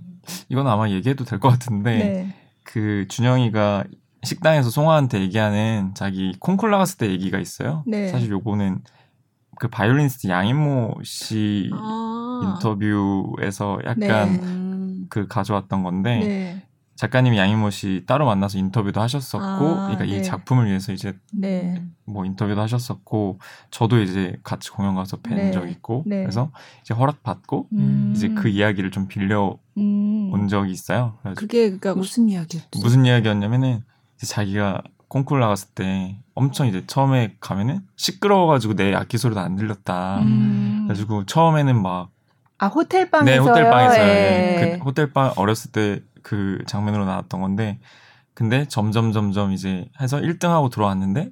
[0.48, 2.34] 이건 아마 얘기해도 될 것 같은데 네.
[2.64, 3.84] 그 준영이가
[4.22, 7.84] 식당에서 송아한테 얘기하는 자기 콩쿨 나갔을 때 얘기가 있어요.
[7.86, 8.08] 네.
[8.08, 8.78] 사실 요거는
[9.58, 12.54] 그 바이올리니스트 양인모 씨 아.
[12.54, 14.00] 인터뷰에서 약간
[15.00, 15.06] 네.
[15.08, 16.66] 그 가져왔던 건데 네.
[16.96, 20.18] 작가님이 양인모 씨 따로 만나서 인터뷰도 하셨었고, 아, 그러니까 네.
[20.18, 21.82] 이 작품을 위해서 이제 네.
[22.04, 23.40] 뭐 인터뷰도 하셨었고,
[23.70, 25.70] 저도 이제 같이 공연 가서 뵌적 네.
[25.72, 26.20] 있고, 네.
[26.20, 28.12] 그래서 이제 허락 받고 음.
[28.14, 30.30] 이제 그 이야기를 좀 빌려 음.
[30.32, 31.18] 온 적이 있어요.
[31.34, 32.80] 그게 그러니까 무슨 이야기였죠?
[32.80, 33.82] 무슨 이야기였냐면은
[34.16, 40.18] 이제 자기가 콩쿠르 나갔을 때 엄청 이제 처음에 가면은 시끄러워가지고 내 악기 소리도 안 들렸다.
[40.20, 40.84] 음.
[40.86, 42.10] 그래가지고 처음에는 막
[42.56, 43.34] 아 호텔 방에서요.
[43.34, 44.78] 네 호텔 방에서 예.
[44.78, 47.78] 그 호텔 방 어렸을 때 그 장면으로 나왔던 건데
[48.32, 51.30] 근데 점점 점점 이제 해서 1등하고 들어왔는데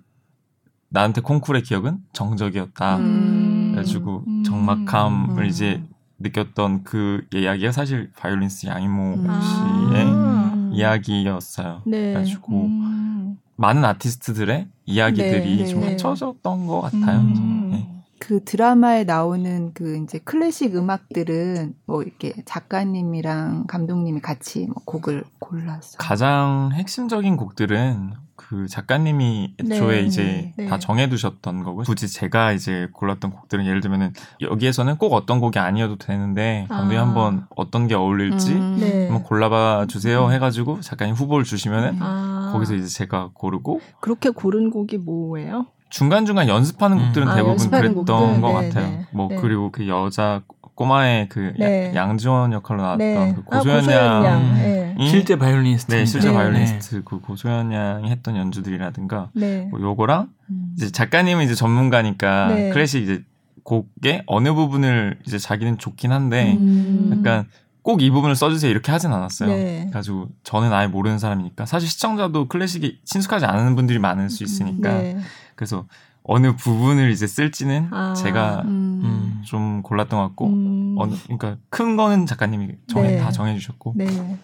[0.91, 2.99] 나한테 콩쿨의 기억은 정적이었다.
[2.99, 3.71] 음.
[3.73, 4.45] 그래가지고 음.
[4.45, 5.49] 정막함을 음.
[5.49, 5.83] 이제
[6.19, 9.41] 느꼈던 그 이야기가 사실 바이올린스 양이모 음.
[9.41, 10.71] 씨의 아.
[10.73, 11.83] 이야기였어요.
[11.87, 12.13] 네.
[12.13, 13.39] 그래가지고 음.
[13.57, 15.67] 많은 아티스트들의 이야기들이 네, 네.
[15.67, 17.21] 좀 합쳐졌던 것 같아요.
[17.21, 17.71] 음.
[17.71, 17.89] 네.
[18.19, 25.99] 그 드라마에 나오는 그 이제 클래식 음악들은 뭐 이렇게 작가님이랑 감독님이 같이 뭐 곡을 골랐어요.
[25.99, 30.67] 가장 핵심적인 곡들은 그 작가님이 애초에 네, 이제 네.
[30.67, 35.97] 다 정해두셨던 거고 굳이 제가 이제 골랐던 곡들은 예를 들면은 여기에서는 꼭 어떤 곡이 아니어도
[35.97, 37.03] 되는데 감독님 아.
[37.03, 39.05] 한번 어떤 게 어울릴지 음, 네.
[39.09, 40.33] 한번 골라봐 주세요 음.
[40.33, 42.42] 해가지고 작가님 후보를 주시면은 아.
[42.53, 45.67] 거기서 이제 제가 고르고 그렇게 고른 곡이 뭐예요?
[45.91, 47.05] 중간 중간 연습하는 음.
[47.05, 48.15] 곡들은 아, 대부분 그랬던 곡들?
[48.41, 48.91] 것 네, 같아요.
[48.91, 49.37] 네, 뭐 네.
[49.37, 50.43] 그리고 그 여자
[50.75, 51.93] 꼬마의 그 네.
[51.95, 53.35] 양지원 역할로 나왔던 네.
[53.35, 54.97] 그 고소연 아, 양 네.
[55.07, 59.31] 실제 바이올리니스트 네 실제 바이올리니스트 그 고소연 양이 했던 연주들이라든가
[59.71, 60.73] 뭐 요거랑 음.
[60.77, 63.23] 이제 작가님은 이제 전문가니까 클래식 이제
[63.65, 67.15] 곡의 어느 부분을 이제 자기는 좋긴 한데 음.
[67.17, 67.47] 약간
[67.83, 69.49] 꼭 이 부분을 써주세요 이렇게 하진 않았어요.
[69.49, 69.81] 네.
[69.85, 75.19] 그래가지고 저는 아예 모르는 사람이니까 사실 시청자도 클래식이 친숙하지 않은 분들이 많을 수 있으니까 네.
[75.57, 75.87] 그래서
[76.25, 79.01] 어느 부분을 이제 쓸지는 아, 제가 음.
[79.03, 79.43] 음.
[79.45, 80.95] 좀 골랐던 것 같고 음.
[80.99, 83.19] 어느 그러니까 큰 거는 작가님이 정해 네.
[83.19, 84.39] 다 정해주셨고 네.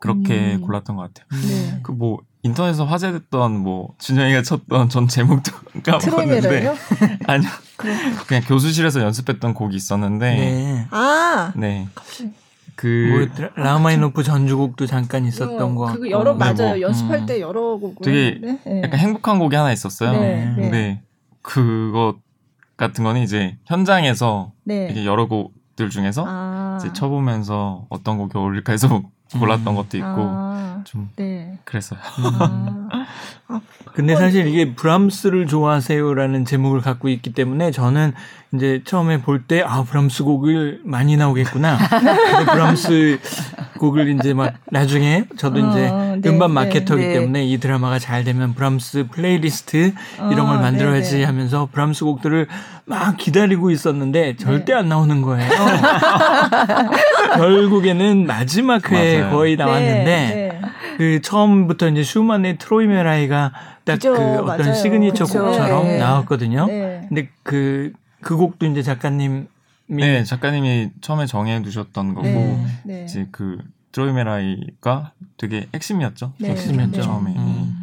[0.00, 0.60] 그렇게 음.
[0.60, 1.26] 골랐던 것 같아요.
[1.48, 1.80] 네.
[1.82, 5.52] 그뭐 인터넷에서 화제됐던 뭐 준영이가 쳤던 전 제목도
[5.86, 6.74] 까먹었는데
[7.26, 7.48] 아니요
[8.26, 10.86] 그냥 교수실에서 연습했던 곡이 있었는데 네.
[10.90, 11.88] 아 네.
[12.76, 17.26] 그 뭐, 라마이노프 전주곡도 잠깐 있었던 거 같고 여러 네, 맞아요 뭐, 연습할 음.
[17.26, 18.82] 때 여러 곡 되게 네?
[18.82, 20.12] 약간 행복한 곡이 하나 있었어요.
[20.12, 20.54] 네, 네.
[20.56, 21.02] 근데
[21.42, 22.16] 그것
[22.76, 24.88] 같은 거는 이제 현장에서 네.
[24.90, 26.78] 이게 여러 곡들 중에서 아.
[26.80, 29.02] 이제 쳐보면서 어떤 곡이 어울릴까 해서
[29.38, 29.76] 골랐던 음.
[29.76, 30.73] 것도 있고 아.
[30.84, 31.58] 좀 네.
[31.64, 31.98] 그랬어요.
[32.18, 32.88] 음.
[32.92, 33.06] 아.
[33.94, 38.12] 근데 사실 이게 브람스를 좋아하세요라는 제목을 갖고 있기 때문에 저는
[38.54, 41.78] 이제 처음에 볼 때 아 브람스 곡을 많이 나오겠구나.
[42.50, 43.18] 브람스
[43.78, 45.80] 곡을 이제 막 나중에 저도 어, 이제
[46.22, 49.92] 네, 음반 네, marketer기 네, 때문에 이 드라마가 잘 되면 브람스 플레이리스트
[50.32, 51.24] 이런 걸 어, 만들어야지 네, 네.
[51.24, 52.48] 하면서 브람스 곡들을
[52.86, 54.78] 막 기다리고 있었는데 절대 네.
[54.80, 55.48] 안 나오는 거예요.
[57.36, 59.28] 결국에는 마지막 회에.
[59.30, 60.43] 거의 나왔는데
[60.96, 63.52] 그 처음부터 이제 슈만의 트로이메라이가
[63.84, 64.74] 딱 그 어떤 맞아요.
[64.74, 65.44] 시그니처 그쵸.
[65.44, 66.66] 곡처럼 나왔거든요.
[66.66, 69.48] 근데 그그 곡도 이제 작가님
[69.86, 73.04] 네, 작가님이 처음에 정해 두셨던 거고 네, 네.
[73.04, 73.58] 이제 그
[73.92, 76.32] 트로이메라이가 되게 핵심이었죠.
[76.38, 77.02] 네, 핵심이었죠.
[77.02, 77.30] 처음에.
[77.32, 77.36] 음.
[77.38, 77.74] 음.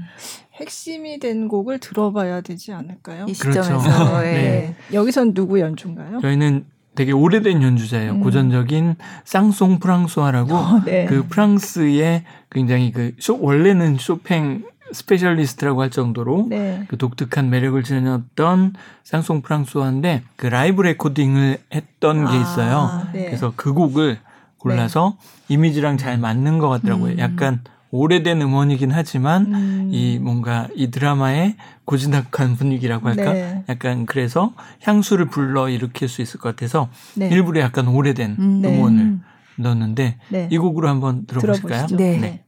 [0.56, 3.26] 핵심이 된 곡을 들어봐야 되지 않을까요?
[3.28, 4.20] 이 시점에서 그렇죠.
[4.22, 4.34] 네.
[4.34, 4.76] 네.
[4.94, 6.20] 여기선 누구 연주인가요?
[6.22, 8.14] 저희는 되게 오래된 연주자예요.
[8.14, 8.22] 음.
[8.22, 11.06] 고전적인 상송 프랑수아라고 어, 네.
[11.06, 16.84] 그 프랑스의 굉장히 그 쇼, 원래는 쇼팽 specialist라고 할 정도로 네.
[16.90, 18.74] 그 독특한 매력을 지녔던
[19.04, 23.08] 쌍송 프랑스어인데 그 라이브 레코딩을 했던 아, 게 있어요.
[23.14, 23.26] 네.
[23.26, 24.20] 그래서 그 곡을
[24.58, 25.16] 골라서
[25.48, 25.54] 네.
[25.54, 27.14] 이미지랑 잘 맞는 것 같더라고요.
[27.14, 27.20] 음.
[27.20, 29.90] 약간 오래된 음원이긴 하지만 음.
[29.92, 33.34] 이 뭔가 이 드라마의 고즈넉한 분위기라고 할까?
[33.34, 33.64] 네.
[33.70, 37.30] 약간 그래서 향수를 불러 일으킬 수 있을 것 같아서 네.
[37.30, 38.82] 일부러 약간 오래된 음, 네.
[38.82, 39.20] 원을
[39.58, 40.48] 넣었는데 네.
[40.52, 41.88] 이 곡으로 한번 들어보실까요?
[41.88, 41.98] 들어보시죠.
[41.98, 42.46] 네.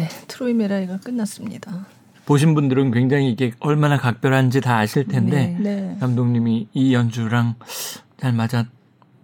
[0.00, 1.86] 네, 트로이 메라이가 끝났습니다.
[2.24, 5.76] 보신 분들은 굉장히 이게 얼마나 각별한지 다 아실 텐데 네.
[5.76, 5.96] 네.
[6.00, 7.56] 감독님이 이 연주랑
[8.18, 8.64] 잘 맞아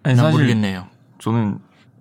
[0.02, 0.86] 아니, 사실 모르겠네요.
[1.18, 1.58] 저는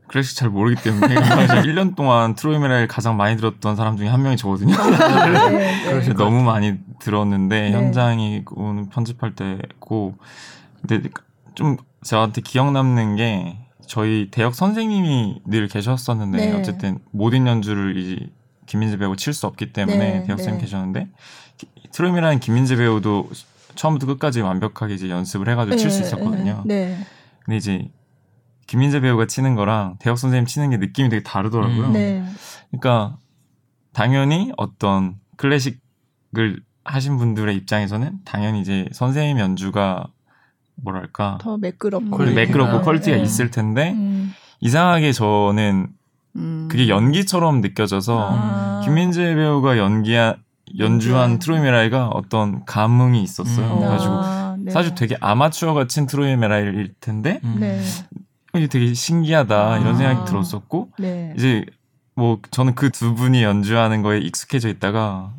[0.08, 1.16] 클래식 잘 모르기 때문에
[1.64, 4.76] 1년 동안 트로이 메라이를 가장 많이 들었던 사람 중에 한 명이 저거든요.
[4.76, 5.84] 네, 네.
[5.86, 7.72] 그래서 너무 많이 들었는데 네.
[7.72, 10.18] 현장이 오늘 편집할 때고
[10.82, 11.10] 근데
[11.54, 13.58] 좀 저한테 기억 남는 게
[13.88, 16.60] 저희 대학 선생님이 늘 계셨었는데 네.
[16.60, 18.30] 어쨌든 모든 연주를 이
[18.66, 20.66] 김민재 배우 칠 수 없기 때문에 네, 대학 선생님 네.
[20.66, 21.08] 계셨는데
[21.92, 23.30] 트로임이라는 김민재 배우도
[23.76, 26.64] 처음부터 끝까지 완벽하게 이제 연습을 해가지고 칠수 있었거든요.
[26.66, 26.98] 네.
[27.44, 27.90] 근데 이제
[28.68, 31.88] 김민재 배우가 치는 거랑 대학 선생님 치는 게 느낌이 되게 다르더라고요.
[31.88, 31.94] 음.
[31.94, 32.26] 네.
[32.72, 33.18] 그러니까
[33.94, 40.08] 당연히 어떤 클래식을 하신 분들의 입장에서는 당연히 이제 선생님 연주가
[40.76, 42.36] 뭐랄까 더 매끄럽고 음.
[42.36, 43.24] 매끄럽고 quality가 네.
[43.24, 44.34] 있을 텐데 음.
[44.60, 45.90] 이상하게 저는
[46.36, 46.68] 음.
[46.70, 48.82] 그게 연기처럼 느껴져서 아.
[48.84, 50.36] 김민재 배우가 연기한
[50.80, 51.40] 연주한 네.
[51.40, 53.74] 트로이메라이가 어떤 감흥이 있었어요.
[53.74, 53.80] 음.
[53.80, 54.72] 그래가지고 아, 네.
[54.72, 57.58] 사실 되게 아마추어 같은 트로이메라이일 텐데 음.
[57.60, 57.82] 네.
[58.56, 59.78] 이게 되게 신기하다 아.
[59.80, 61.34] 이런 생각이 들었었고 네.
[61.38, 61.66] 이제
[62.16, 65.34] 뭐 저는 그 두 분이 연주하는 거에 익숙해져 있다가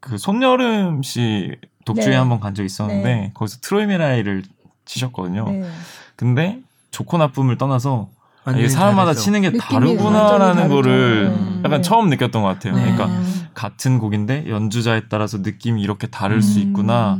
[0.00, 1.52] 그 손여름 씨
[1.84, 2.16] 독주에 네.
[2.16, 3.30] 한번 간 적 있었는데 네.
[3.34, 4.42] 거기서 트로이 메라이를
[4.84, 5.48] 치셨거든요.
[5.50, 5.70] 네.
[6.16, 6.58] 근데
[6.90, 8.08] 좋고 나쁨을 떠나서
[8.50, 11.62] 이게 사람마다 치는 게 다르구나라는 거를 음.
[11.64, 11.82] 약간 네.
[11.82, 12.74] 처음 느꼈던 것 같아요.
[12.74, 12.92] 네.
[12.92, 13.08] 그러니까
[13.54, 16.40] 같은 곡인데 연주자에 따라서 느낌이 이렇게 다를 음.
[16.40, 17.18] 수 있구나.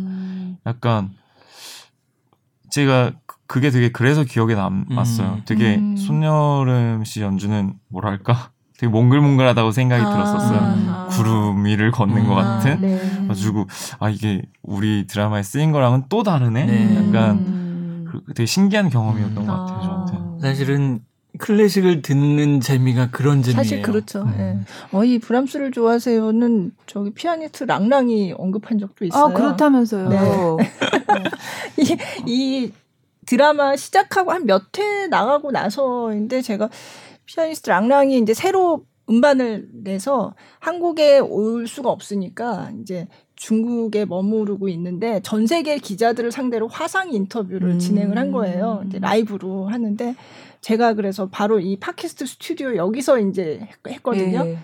[0.66, 1.10] 약간
[2.70, 3.12] 제가
[3.46, 5.28] 그게 되게 그래서 기억에 남았어요.
[5.28, 5.42] 음.
[5.44, 5.96] 되게 음.
[5.96, 10.10] 손여름 씨 연주는 뭐랄까 되게 몽글몽글하다고 생각이 아.
[10.10, 10.58] 들었었어요.
[10.88, 11.08] 아.
[11.10, 12.80] 구름 위를 걷는 것 아, 같은.
[12.80, 12.98] 네.
[12.98, 13.66] 그래가지고
[14.00, 16.64] 아 이게 우리 드라마에 쓰인 거랑은 또 다르네.
[16.64, 17.06] 네.
[17.08, 18.08] 약간 음.
[18.10, 19.82] 그 되게 신기한 경험이었던 것 같아요.
[19.82, 20.40] 저한테.
[20.40, 21.00] 사실은
[21.38, 23.56] 클래식을 듣는 재미가 그런 재미예요.
[23.62, 24.24] 사실 그렇죠.
[24.24, 24.36] 네.
[24.54, 24.58] 네.
[24.92, 29.24] 어, 이 브람스를 좋아하세요는 저기 피아니스트 랑랑이 언급한 적도 있어요.
[29.24, 30.08] 아 그렇다면서요.
[30.08, 30.18] 네.
[31.78, 32.72] 이, 이
[33.26, 36.68] 드라마 시작하고 한 몇 회 나가고 나서인데 제가
[37.26, 43.08] 피아니스트 랑랑이 이제 새로 음반을 내서 한국에 올 수가 없으니까 이제
[43.42, 47.78] 중국에 머무르고 있는데 전 세계 기자들을 상대로 화상 인터뷰를 음.
[47.80, 48.84] 진행을 한 거예요.
[48.86, 50.14] 이제 라이브로 하는데
[50.60, 54.44] 제가 그래서 바로 이 팟캐스트 스튜디오 여기서 이제 했거든요.
[54.46, 54.58] 예.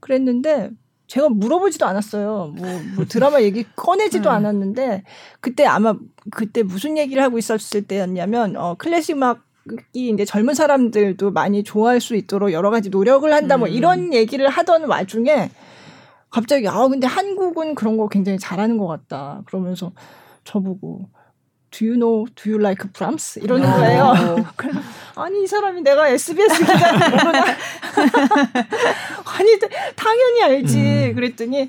[0.00, 0.70] 그랬는데
[1.06, 2.54] 제가 물어보지도 않았어요.
[2.56, 4.34] 뭐, 뭐 드라마 얘기 꺼내지도 음.
[4.34, 5.04] 않았는데
[5.38, 5.94] 그때 아마
[6.32, 9.44] 그때 무슨 얘기를 하고 있었을 때였냐면 어 클래식 음악
[9.92, 13.72] 이 이제 젊은 사람들도 많이 좋아할 수 있도록 여러 가지 노력을 한다 뭐 음.
[13.72, 15.50] 이런 얘기를 하던 와중에
[16.30, 19.92] 갑자기 아 근데 한국은 그런 거 굉장히 잘하는 것 같다 그러면서
[20.44, 21.08] 저보고
[21.70, 23.38] Do you know, do you like Brahms?
[23.40, 23.76] 이러는 어.
[23.76, 24.14] 거예요.
[25.16, 27.44] 아니, 이 사람이 내가 SBS 모르나?
[29.36, 29.58] 아니,
[29.94, 30.78] 당연히 알지.
[31.10, 31.14] 음.
[31.14, 31.68] 그랬더니,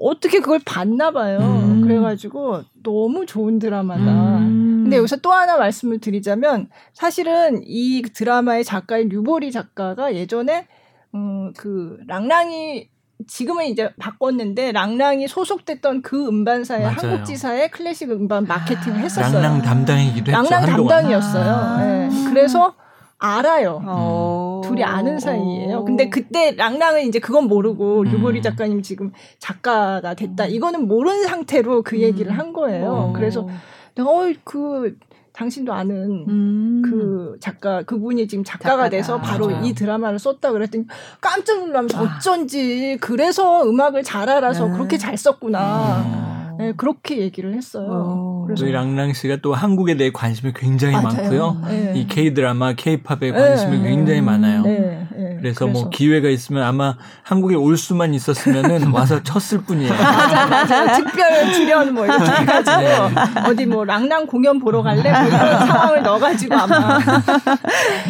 [0.00, 1.38] 어떻게 그걸 봤나 봐요.
[1.38, 1.82] 음.
[1.82, 4.38] 그래가지고 너무 좋은 드라마다.
[4.38, 4.80] 음.
[4.82, 10.66] 근데 여기서 또 하나 말씀을 드리자면 사실은 이 드라마의 작가인 류보리 작가가 예전에
[11.14, 12.88] 음 그 랑랑이
[13.26, 19.40] 지금은 이제 바꿨는데 랑랑이 소속됐던 그 음반사의 한국지사의 클래식 음반 마케팅을 했었어요.
[19.40, 20.50] 랑랑 담당이기도 했죠.
[20.50, 21.52] 랑랑 담당이었어요.
[21.52, 21.84] 아.
[21.84, 22.08] 네.
[22.28, 22.74] 그래서
[23.18, 24.62] 알아요.
[24.62, 24.68] 음.
[24.68, 25.84] 둘이 아는 사이예요.
[25.84, 28.04] 근데 그때 랑랑은 이제 그건 모르고 음.
[28.04, 30.46] 류보리 작가님 지금 작가가 됐다.
[30.46, 33.08] 이거는 모르는 상태로 그 얘기를 한 거예요.
[33.08, 33.12] 음.
[33.12, 33.48] 그래서
[33.94, 34.98] 내가 어그
[35.34, 36.82] 당신도 아는 음.
[36.84, 38.90] 그 작가 그분이 지금 작가가 작가다.
[38.90, 39.64] 돼서 바로 맞아요.
[39.64, 40.84] 이 드라마를 썼다 그랬더니
[41.20, 42.16] 깜짝 놀라면서 아.
[42.18, 44.72] 어쩐지 그래서 음악을 잘 알아서 네.
[44.74, 45.58] 그렇게 잘 썼구나.
[45.60, 46.54] 아.
[46.56, 47.88] 네, 그렇게 얘기를 했어요.
[47.90, 48.44] 어.
[48.46, 51.08] 그래서 랑랑 씨가 또 한국에 대해 관심이 굉장히 맞아요.
[51.08, 51.62] 많고요.
[51.66, 51.92] 네.
[51.96, 53.88] 이 K 드라마, K 팝에 관심이 네.
[53.90, 54.62] 굉장히 많아요.
[54.62, 55.33] 네.
[55.44, 55.52] 네.
[55.52, 59.92] 그래서, 그래서, 뭐 기회가 있으면 아마 한국에 올 수만 있었으면은 와서 쳤을 뿐이에요.
[59.92, 60.92] 맞아, 맞아.
[60.96, 62.98] 특별 출연 뭐 이렇게 해가지고 네.
[63.46, 65.02] 어디 뭐 랑랑 공연 보러 갈래?
[65.02, 66.98] 뭐 이런 상황을 넣어가지고 아마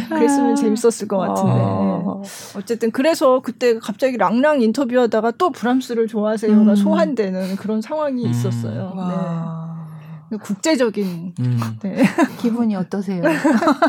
[0.09, 1.51] 그랬으면 재밌었을 것 같은데.
[1.51, 2.22] 어.
[2.57, 6.76] 어쨌든 그래서 그때 갑자기 랑랑 인터뷰하다가 또 브람스를 좋아하세요가 음.
[6.76, 8.93] 소환되는 그런 상황이 있었어요.
[8.95, 10.30] 음.
[10.30, 10.39] 네.
[10.39, 11.61] 국제적인 음.
[11.82, 12.05] 네.
[12.39, 13.22] 기분이 어떠세요?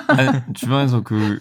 [0.08, 1.40] 아니, 주변에서 그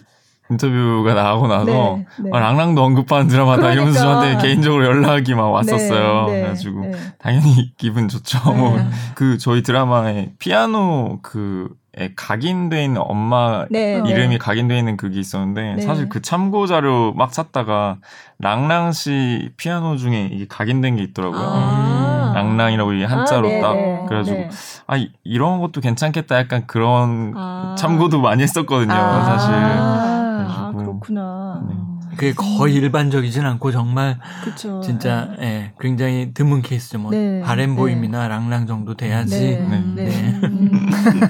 [0.49, 2.29] 인터뷰가 나가고 나서 네, 네.
[2.31, 3.73] 아, 랑랑도 언급하는 드라마다 그러니까.
[3.73, 6.25] 이러면서 저한테 개인적으로 연락이 막 왔었어요.
[6.27, 6.91] 네, 네 그래가지고 네.
[7.17, 8.39] 당연히 기분 좋죠.
[8.51, 8.55] 네.
[8.55, 11.69] 뭐그 저희 드라마에 피아노 그
[12.15, 14.37] 각인돼 있는 엄마 네, 이름이 네.
[14.37, 15.81] 각인돼 있는 그게 있었는데 네.
[15.81, 17.97] 사실 그 참고 자료 막 찾다가
[18.37, 21.41] 랑랑 씨 피아노 중에 이게 각인된 게 있더라고요.
[21.41, 24.49] 아~ 랑랑이라고 이 한자로 아, 딱 그래가지고 네.
[24.87, 30.14] 아 이 런 것도 괜찮겠다 약간 그런 아~ 참고도 많이 했었거든요 아~ 사실.
[30.47, 31.65] 아 그렇구나.
[31.69, 31.75] 네.
[32.11, 34.79] 그게 거의 일반적이진 않고 정말 그쵸.
[34.81, 36.99] 진짜 예, 네, 굉장히 드문 케이스죠.
[36.99, 37.41] 뭐 네.
[37.41, 38.27] 바램보임이나 네.
[38.29, 39.39] 랑랑 정도 돼야지.
[39.39, 39.83] 네.
[39.95, 40.05] 네.
[40.05, 40.39] 네.
[40.43, 40.69] 음,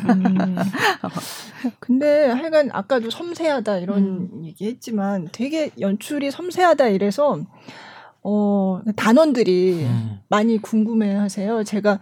[0.10, 0.56] 음.
[1.80, 4.46] 근데 하여간 아까도 섬세하다 이런 음.
[4.46, 7.40] 얘기했지만 되게 연출이 섬세하다 이래서
[8.28, 10.20] 어, 단원들이 음.
[10.30, 11.64] 많이 궁금해 하세요.
[11.64, 12.00] 제가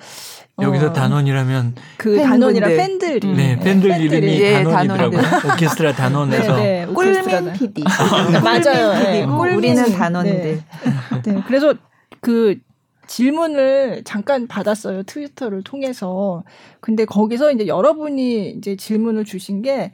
[0.61, 5.21] 여기서 어, 단원이라면 그 단원이라 팬들이 네, 팬들 네, 이름이 네, 단원이더라고요.
[5.53, 7.83] 오케스트라 단원에서 네, 네, 꿀맨 PD
[8.43, 8.93] 맞아요.
[9.03, 10.61] 네, 우리는 단원들.
[11.25, 11.43] 네.
[11.47, 11.73] 그래서
[12.21, 12.59] 그
[13.07, 15.03] 질문을 잠깐 받았어요.
[15.03, 16.43] 트위터를 통해서.
[16.79, 19.91] 근데 거기서 이제 여러분이 이제 질문을 주신 게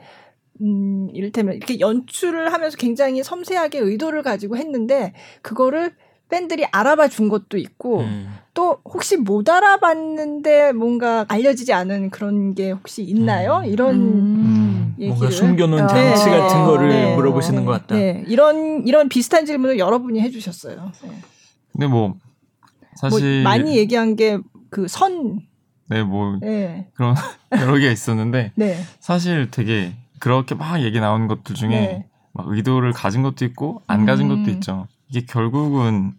[0.61, 5.95] 음, 이를테면 이렇게 연출을 하면서 굉장히 섬세하게 의도를 가지고 했는데 그거를
[6.29, 8.29] 팬들이 알아봐 준 것도 있고 음.
[8.53, 13.61] 또 혹시 못 알아봤는데 뭔가 알려지지 않은 그런 게 혹시 있나요?
[13.63, 13.65] 음.
[13.65, 14.95] 이런 음.
[14.99, 16.37] 얘기를 뭔가 숨겨놓은 장치 네.
[16.37, 17.15] 같은 거를 네.
[17.15, 17.95] 물어보시는 것 같다.
[17.95, 18.23] 네.
[18.27, 20.91] 이런 이런 비슷한 질문을 여러분이 해주셨어요.
[21.03, 21.21] 네.
[21.71, 22.15] 근데 뭐
[22.95, 24.39] 사실 뭐 많이 얘기한 게
[24.69, 25.41] 그 선.
[25.87, 26.87] 네, 뭐 네.
[26.93, 27.15] 그런
[27.59, 28.79] 여러 개가 있었는데 네.
[28.99, 32.05] 사실 되게 그렇게 막 얘기 나오는 것들 중에 네.
[32.33, 34.43] 막 의도를 가진 것도 있고 안 가진 음.
[34.43, 34.87] 것도 있죠.
[35.09, 36.13] 이게 결국은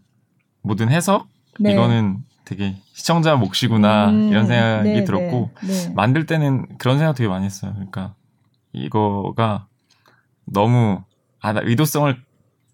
[0.63, 1.29] 모든 해석
[1.61, 1.73] 네.
[1.73, 7.15] 이거는 되게 시청자 몫이구나 음, 이런 생각이 네, 들었고 네, 네, 만들 때는 그런 생각
[7.15, 7.73] 되게 많이 했어요.
[7.75, 8.15] 그러니까
[8.73, 9.67] 이거가
[10.47, 11.03] 너무
[11.41, 12.17] 아, 나 의도성을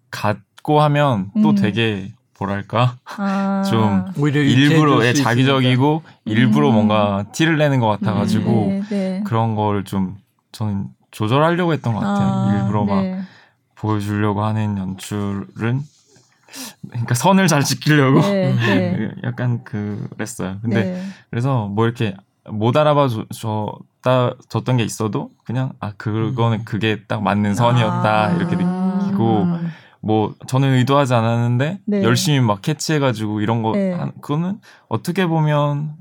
[0.09, 1.55] 갖고 하면 또 음.
[1.55, 3.63] 되게 뭐랄까 아.
[3.69, 6.73] 좀 일부러 예, 자기적이고 일부러 음.
[6.73, 9.23] 뭔가 티를 내는 것 같아가지고 네, 네.
[9.25, 10.17] 그런 걸좀
[10.51, 12.27] 저는 조절하려고 했던 것 같아요.
[12.27, 13.03] 아, 일부러 막
[13.75, 15.81] 보여주려고 하는 연출은
[16.89, 19.11] 그러니까 선을 잘 지키려고 네, 네.
[19.23, 20.57] 약간 그랬어요.
[20.61, 21.03] 근데 네.
[21.29, 22.15] 그래서 뭐 이렇게
[22.49, 26.65] 못 알아봐 줬다 줬던 게 있어도 그냥 아 그거는 음.
[26.65, 29.47] 그게 딱 맞는 선이었다 아~ 이렇게 느끼고
[30.01, 32.03] 뭐 저는 의도하지 않았는데 네.
[32.03, 33.97] 열심히 막 캐치해가지고 이런 거 네.
[34.21, 35.95] 그거는 어떻게 보면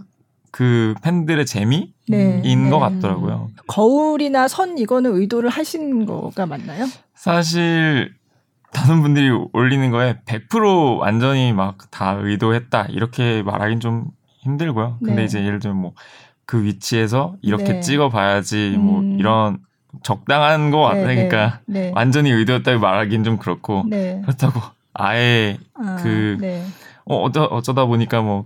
[0.52, 2.70] 그 팬들의 재미인 네.
[2.70, 3.50] 것 같더라고요.
[3.66, 6.86] 거울이나 선 이거는 의도를 하신 거가 맞나요?
[7.14, 8.14] 사실
[8.72, 14.06] 다른 분들이 올리는 거에 100% 완전히 막 다 의도했다 이렇게 말하긴 좀
[14.40, 14.98] 힘들고요.
[15.00, 15.24] 근데 네.
[15.24, 15.92] 이제 예를 들면 뭐
[16.48, 17.80] 그 위치에서 이렇게 네.
[17.80, 19.18] 찍어봐야지 뭐 음.
[19.18, 19.58] 이런
[20.04, 20.94] 적당한 거 같아.
[20.94, 21.90] 네, 네, 그러니까 네.
[21.92, 24.20] 완전히 의도했다고 말하기는 좀 그렇고 네.
[24.22, 24.60] 그렇다고
[24.94, 26.38] 아예 아, 그
[27.04, 28.44] 어, 어쩌, 어쩌다 보니까 뭐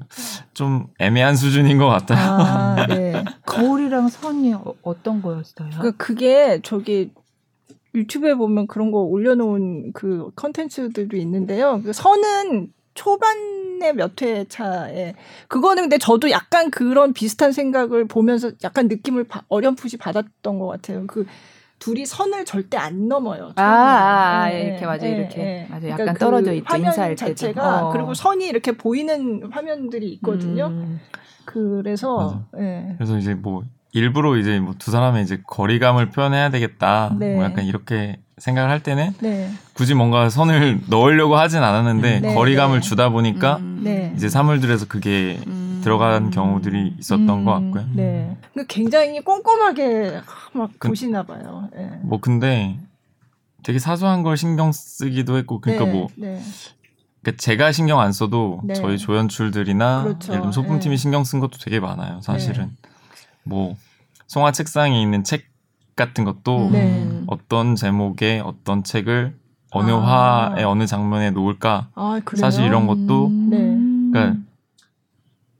[0.55, 2.19] 좀 애매한 수준인 것 같아요.
[2.19, 3.23] 아, 네.
[3.47, 5.69] 거울이랑 선이 어, 떤 거였어요?
[5.81, 7.11] 그 그게 저기
[7.95, 11.81] 유튜브에 보면 그런 거 올려놓은 그 컨텐츠들도 있는데요.
[11.85, 15.15] 그 선은 초반에 몇 회 차에
[15.49, 21.07] 그거는 근데 저도 약간 그런 비슷한 생각을 보면서 약간 느낌을 바, 어렴풋이 받았던 것 같아요.
[21.07, 21.27] 그
[21.79, 23.53] 둘이 선을 절대 안 넘어요.
[23.57, 25.67] 아, 아, 아 네, 이렇게 맞아 네, 이렇게 네.
[25.71, 27.93] 맞아 약간 그러니까 떨어져 그 있죠 화면 자체가 어.
[27.93, 30.67] 그리고 선이 이렇게 보이는 화면들이 있거든요.
[30.67, 31.01] 음.
[31.47, 32.95] 그래서 예.
[32.99, 33.63] 그래서 이제 뭐
[33.93, 37.15] 일부러 이제 뭐 두 사람의 이제 거리감을 표현해야 되겠다.
[37.19, 37.35] 네.
[37.35, 39.51] 뭐 약간 이렇게 생각을 할 때는 네.
[39.75, 42.23] 굳이 뭔가 선을 넣으려고 하진 않았는데 음.
[42.23, 42.89] 네, 거리감을 네.
[42.89, 43.81] 주다 보니까 음.
[43.85, 44.13] 네.
[44.17, 45.81] 이제 사물들에서 그게 음.
[45.85, 47.71] 들어간 경우들이 있었던 것 음.
[47.73, 47.93] 같고요.
[47.95, 48.37] 네.
[48.69, 50.21] 굉장히 꼼꼼하게
[50.53, 51.69] 막 그, 보시나 봐요.
[51.77, 51.91] 네.
[52.03, 52.79] 뭐 근데
[53.63, 60.05] 되게 사소한 걸 신경 쓰기도 했고 그러니까 뭐 그러니까 제가 신경 안 써도 저희 조연출들이나
[60.05, 60.33] 그렇죠.
[60.33, 62.21] 예를 들면 소품팀이 신경 쓴 것도 되게 많아요.
[62.23, 62.71] 사실은.
[63.45, 63.75] 뭐
[64.27, 65.45] 송화 책상에 있는 책
[65.97, 66.73] 같은 것도 음.
[66.73, 67.23] 네.
[67.27, 69.37] 어떤 제목의 어떤 책을
[69.73, 70.53] 어느 아.
[70.55, 73.51] 화의 어느 장면에 놓을까 아, 사실 이런 것도 음.
[73.51, 74.13] 네.
[74.13, 74.41] 그러니까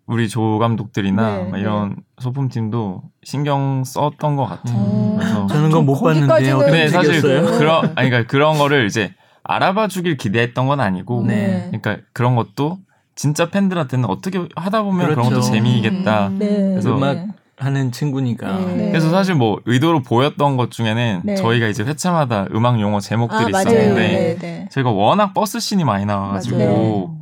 [0.07, 1.97] 우리 조 감독들이나 네, 이런 네.
[2.19, 4.77] 소품팀도 신경 썼던 것 같아요.
[4.77, 5.17] 음.
[5.19, 6.59] 그래서 저는 건못 봤는데요.
[6.59, 11.71] 근데 사실 그런 아니 그러니까 그런 거를 이제 알아봐 주길 기대했던 건 아니고, 네.
[11.71, 12.79] 그러니까 그런 것도
[13.15, 15.21] 진짜 팬들한테는 어떻게 하다 보면 그렇죠.
[15.21, 16.29] 그런 것도 재미있겠다.
[16.29, 16.39] 음.
[16.39, 17.27] 그래서 음악
[17.61, 18.59] 하는 친구니까.
[18.59, 18.89] 네.
[18.89, 21.35] 그래서 사실 뭐 의도로 보였던 것 중에는 네.
[21.35, 24.69] 저희가 이제 회차마다 음악 용어 제목들이 아, 있었는데 네, 네.
[24.71, 27.17] 저희가 워낙 버스 씬이 많이 나와가지고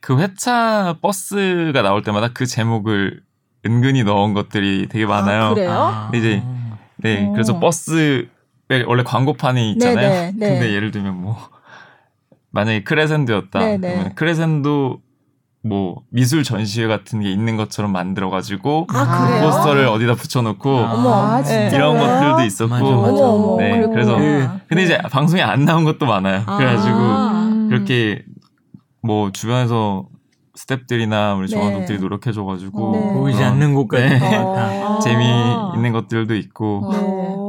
[0.00, 3.22] 그 회차 버스가 나올 때마다 그 제목을
[3.64, 5.44] 은근히 넣은 것들이 되게 많아요.
[5.44, 5.70] 아, 그래요?
[5.70, 6.10] 아.
[6.14, 6.42] 이제
[6.96, 7.32] 네 오.
[7.32, 8.26] 그래서 버스에
[8.86, 10.32] 원래 광고판이 있잖아요.
[10.32, 11.36] 근데 예를 들면 뭐
[12.50, 13.58] 만약에 크레센도였다.
[13.58, 15.00] 그러면 크레센도
[15.66, 21.42] 뭐 미술 전시회 같은 게 있는 것처럼 만들어 가지고 아, 포스터를 어디다 붙여놓고 아,
[21.72, 23.24] 이런 것들도 있었고 맞아, 맞아.
[23.24, 23.92] 어머, 네 그렇구나.
[23.92, 24.48] 그래서 네.
[24.68, 26.44] 근데 이제 방송에 안 나온 것도 많아요.
[26.46, 26.56] 아.
[26.56, 27.68] 그래가지고 음.
[27.68, 28.22] 그렇게
[29.02, 30.06] 뭐 주변에서
[30.56, 32.02] 스탭들이나 우리 조감독들이 네.
[32.02, 33.12] 노력해줘가지고 네.
[33.14, 34.20] 보이지 않는 곳까지 네.
[35.02, 35.24] 재미
[35.74, 36.92] 있는 것들도 있고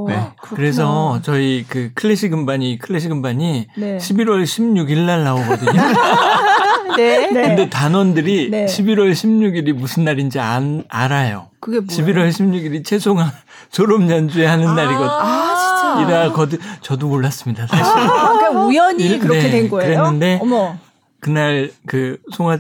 [0.07, 0.15] 네.
[0.15, 0.30] 네.
[0.41, 3.97] 그래서 저희 그 클래식 음반이 클래식 음반이 네.
[3.97, 5.72] 11월 16일 날 나오거든요.
[6.98, 7.30] 네.
[7.32, 8.66] 근데 단원들이 네.
[8.66, 11.50] 11월 16일이 무슨 날인지 안 알아요.
[11.60, 12.30] 그게 뭐예요?
[12.30, 13.32] 11월 16일이 최송아
[13.72, 15.10] 졸업 연주회 하는 아~ 날이거든요.
[15.10, 16.02] 아, 진짜.
[16.02, 17.68] 이라 거드 저도 몰랐습니다.
[17.68, 17.86] 사실.
[17.86, 19.90] 아, 그러니까 우연히 일, 그렇게 네, 된 거예요.
[19.90, 20.78] 그랬는데 어머.
[21.20, 22.60] 그날 그 송아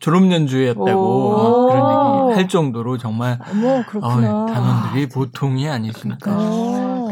[0.00, 6.30] 졸업 연주였다고 그런 얘기 할 정도로 정말 어머, 어, 단원들이 보통이 아니시니까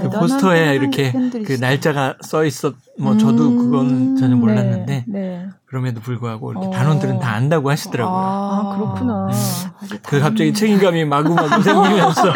[0.00, 3.58] 그 포스터에 이렇게 그 날짜가 써 있었 뭐 저도 음.
[3.58, 5.48] 그건 전혀 몰랐는데 네, 네.
[5.64, 6.70] 그럼에도 불구하고 이렇게 어.
[6.70, 8.16] 단원들은 다 안다고 하시더라고요.
[8.16, 9.28] 아, 아 그렇구나.
[9.30, 9.98] 네.
[10.04, 12.32] 그 갑자기 책임감이 마구마구 생기면서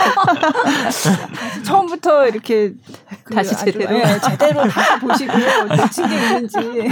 [1.64, 5.32] 처음부터 이렇게 그 다시 제대로 네, 제대로 다시 보시고
[5.76, 6.88] 놓친 게 있는지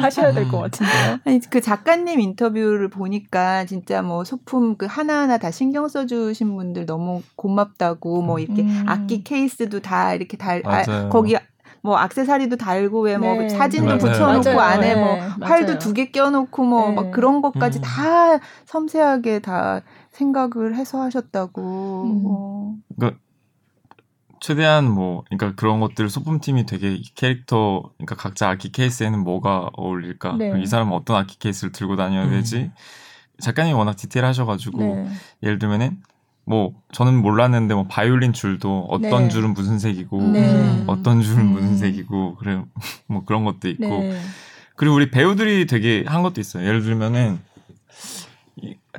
[0.00, 0.60] 하셔야 될것 음.
[0.60, 1.18] 같은데요.
[1.24, 7.22] 아니 그 작가님 인터뷰를 보니까 진짜 뭐 소품 그 하나하나 다 신경 써주신 분들 너무
[7.36, 8.84] 고맙다고 뭐 이렇게 음.
[8.86, 11.36] 악기 케이스도 다 이렇게 달 아, 거기
[11.84, 13.48] 뭐 악세사리도 달고 왜뭐 네.
[13.48, 13.98] 사진도 맞아요.
[13.98, 14.60] 붙여놓고 맞아요.
[14.60, 15.46] 안에 뭐 네.
[15.46, 17.10] 활도 두 개 껴놓고 뭐막 네.
[17.10, 17.82] 그런 것까지 음.
[17.82, 19.80] 다 섬세하게 다
[20.12, 21.60] 생각을 해서 하셨다고.
[22.04, 22.22] 음.
[22.26, 22.74] 어.
[22.96, 23.18] 그러니까
[24.42, 30.60] 최대한 뭐 그러니까 그런 것들 소품팀이 되게 캐릭터 그러니까 각자 악기 케이스에는 뭐가 어울릴까 네.
[30.60, 32.72] 이 사람은 어떤 악기 케이스를 들고 다녀야 되지 음.
[33.38, 35.08] 작가님이 워낙 디테일하셔가지고 네.
[35.44, 36.02] 예를 들면은
[36.44, 39.28] 뭐 저는 몰랐는데 뭐 바이올린 줄도 어떤 네.
[39.28, 40.84] 줄은 무슨 색이고 네.
[40.88, 41.52] 어떤 줄은 음.
[41.52, 42.60] 무슨 색이고 그래
[43.06, 44.20] 뭐 그런 것도 있고 네.
[44.74, 46.66] 그리고 우리 배우들이 되게 한 것도 있어요.
[46.66, 47.38] 예를 들면은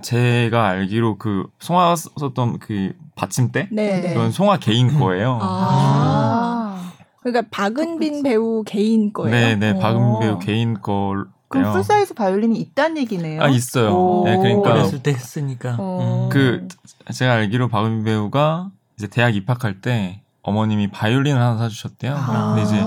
[0.02, 4.02] 제가 알기로 그 송아 썼던 그 받침대 네.
[4.02, 5.40] 그건 송아 개인 거예요.
[5.42, 6.92] 아.
[7.22, 9.32] 그러니까 박은빈 배우 개인 거예요.
[9.32, 13.42] 네, 네, 박은빈 배우 개인 걸 그럼 full size 바이올린이 있다는 얘기네요.
[13.42, 14.24] 아 있어요.
[14.26, 15.78] 네, 그러니까 어렸을 때 했으니까.
[15.80, 16.30] 음.
[16.30, 16.68] 그
[17.14, 22.16] 제가 알기로 박은빈 배우가 이제 대학 입학할 때 어머님이 바이올린을 하나 사주셨대요.
[22.16, 22.56] 아.
[22.56, 22.84] 근데 이제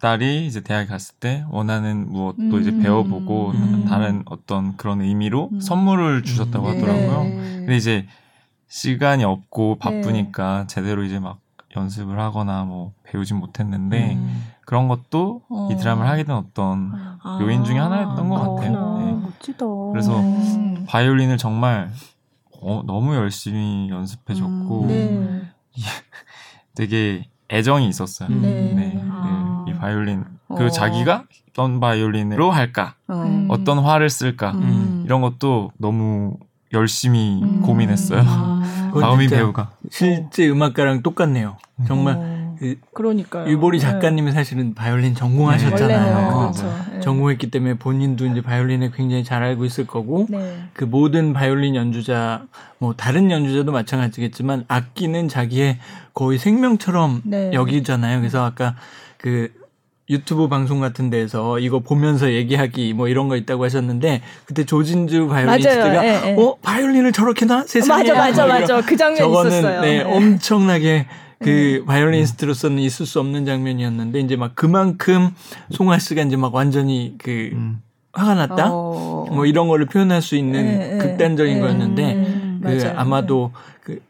[0.00, 2.60] 딸이 이제 대학에 갔을 때 원하는 무엇도 음.
[2.60, 3.84] 이제 배워보고 음.
[3.88, 5.60] 다른 어떤 그런 의미로 음.
[5.60, 6.74] 선물을 주셨다고 음.
[6.74, 7.22] 하더라고요.
[7.24, 7.30] 네.
[7.30, 8.06] 근데 이제
[8.68, 10.66] 시간이 없고 바쁘니까 네.
[10.66, 11.38] 제대로 이제 막
[11.76, 14.44] 연습을 하거나 뭐 배우진 못했는데 음.
[14.64, 15.68] 그런 것도 어.
[15.70, 16.92] 이 드라마를 하게 된 어떤
[17.22, 17.38] 아.
[17.40, 18.98] 요인 중에 하나였던 것 같아요.
[18.98, 19.12] 네.
[19.12, 19.66] 멋지다.
[19.92, 20.84] 그래서 음.
[20.88, 21.90] 바이올린을 정말
[22.62, 24.88] 어, 너무 열심히 연습해줬고 음.
[24.88, 25.52] 네.
[26.74, 28.28] 되게 애정이 있었어요.
[28.28, 28.42] 음.
[28.42, 28.72] 네.
[28.74, 29.00] 네.
[29.08, 29.64] 아.
[29.68, 30.68] 이 바이올린 그 어.
[30.70, 33.46] 자기가 어떤 바이올린으로 할까, 음.
[33.50, 35.02] 어떤 화를 쓸까 음.
[35.06, 36.36] 이런 것도 너무
[36.72, 38.22] 열심히 고민했어요.
[38.24, 38.90] 아.
[38.92, 41.56] 박음희 배우가 실제 음악가랑 똑같네요.
[41.86, 42.56] 정말 어.
[42.58, 43.82] 그 그러니까 유보리 네.
[43.86, 44.32] 작가님이 네.
[44.32, 46.38] 사실은 바이올린 전공하셨잖아요.
[46.38, 46.74] 그렇죠.
[46.92, 47.00] 네.
[47.00, 50.62] 전공했기 때문에 본인도 이제 바이올린을 굉장히 잘 알고 있을 거고 네.
[50.72, 52.44] 그 모든 바이올린 연주자
[52.78, 55.78] 뭐 다른 연주자도 마찬가지겠지만 악기는 자기의
[56.14, 57.52] 거의 생명처럼 네.
[57.52, 58.20] 여기잖아요.
[58.20, 58.74] 그래서 아까
[59.18, 59.52] 그
[60.08, 66.04] 유튜브 방송 같은 데서 이거 보면서 얘기하기 뭐 이런 거 있다고 하셨는데 그때 조진주 바이올리스트가
[66.04, 66.36] 예, 예.
[66.38, 69.80] 어 바이올린을 저렇게 나 세상에 맞아 맞아 맞아 그 장면 저거는 있었어요.
[69.80, 70.02] 네, 네.
[70.04, 71.06] 엄청나게
[71.40, 71.86] 그 음.
[71.86, 75.30] 바이올리니스트로서는 있을 수 없는 장면이었는데 이제 막 그만큼
[75.70, 77.82] 송아 씨가 이제 막 완전히 그 음.
[78.12, 79.26] 화가 났다 어.
[79.30, 81.60] 뭐 이런 거를 표현할 수 있는 네, 극단적인 네.
[81.60, 82.98] 거였는데 음, 그 맞아요.
[82.98, 83.52] 아마도
[83.82, 84.00] 그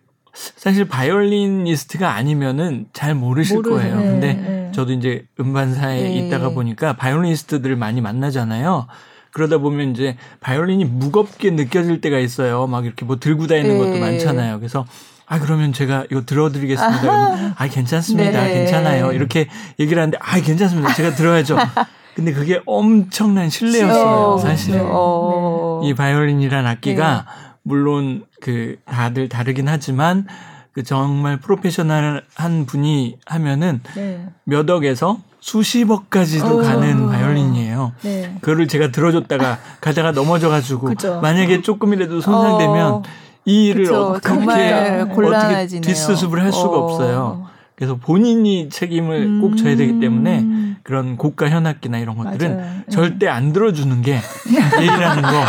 [0.57, 3.97] 사실 바이올리니스트가 아니면은 잘 모르실 모르, 거예요.
[3.97, 4.71] 네, 근데 네.
[4.75, 6.15] 저도 이제 음반사에 네.
[6.19, 8.87] 있다가 보니까 바이올리니스트들을 많이 만나잖아요.
[9.33, 12.67] 그러다 보면 이제 바이올린이 무겁게 느껴질 때가 있어요.
[12.67, 14.59] 막 이렇게 뭐 들고 다니는 것도 많잖아요.
[14.59, 14.87] 그래서
[15.27, 17.55] 아 그러면 제가 이거 들어드리겠습니다.
[17.57, 18.45] 아 괜찮습니다.
[18.45, 18.55] 네.
[18.55, 19.13] 괜찮아요.
[19.13, 20.95] 이렇게 얘기를 하는데 아 괜찮습니다.
[20.95, 21.57] 제가 들어야죠.
[22.15, 24.39] 근데 그게 엄청난 실례였어요.
[24.39, 25.83] 사실은 어.
[25.85, 27.47] 이 바이올린이란 악기가 네.
[27.67, 30.25] 물론 그 다들 다르긴 하지만
[30.71, 34.25] 그 정말 프로페셔널한 분이 하면은 네.
[34.45, 36.63] 몇 억에서 수십억까지도 오.
[36.63, 37.93] 가는 바이올린이에요.
[38.03, 38.37] 네.
[38.41, 40.91] 그거를 제가 들어줬다가 가다가 넘어져가지고
[41.21, 43.03] 만약에 조금이라도 손상되면 어.
[43.45, 46.85] 이 일을 그쵸, 어떻게 어떻게 뒷수습을 할 수가 어.
[46.85, 47.47] 없어요.
[47.75, 49.41] 그래서 본인이 책임을 음.
[49.41, 52.71] 꼭 져야 되기 때문에 그런 고가 현악기나 이런 것들은 맞아요.
[52.91, 54.21] 절대 안 들어주는 게
[54.81, 55.45] 예의라는 거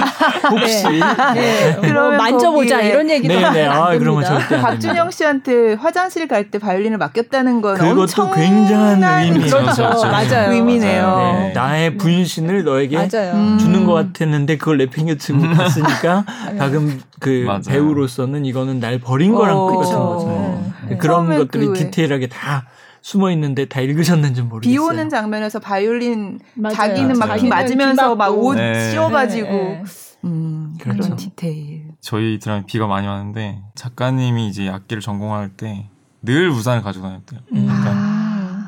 [0.50, 1.00] 혹시 네.
[1.36, 1.80] 네.
[1.80, 1.94] 네.
[1.94, 3.68] 뭐 만져보자 이런 얘기도 네네 네.
[3.68, 9.58] 아 그런 거 절대 박준영 씨한테 화장실 갈 때 바이올린을 맡겼다는 건 그것도 굉장한 의미죠
[9.60, 9.84] 그렇죠.
[10.08, 11.40] 맞아요 의미네요 맞아요.
[11.40, 11.52] 네.
[11.54, 13.58] 나의 분신을 너에게 맞아요.
[13.60, 16.26] 주는 것 같았는데 그걸 내팽개치고 갔으니까
[16.58, 17.62] 방금 그 맞아요.
[17.68, 22.66] 배우로서는 이거는 날 버린 거랑 어, 똑같은 거죠 그런 것들이 그 디테일하게 다
[23.08, 24.70] 숨어 있는데 다 읽으셨는지 모르겠어요.
[24.70, 26.76] 비 오는 장면에서 바이올린 맞아요.
[26.76, 28.58] 자기는 막 비 맞으면서 막 옷
[28.92, 29.84] 씌워가지고 네.
[30.26, 31.02] 음, 그렇죠.
[31.04, 31.84] 그런 디테일.
[32.02, 35.88] 저희 드라마 비가 많이 왔는데 작가님이 이제 악기를 전공할 때
[36.24, 37.40] 늘 우산을 가지고 다녔대요.
[37.54, 37.68] 음.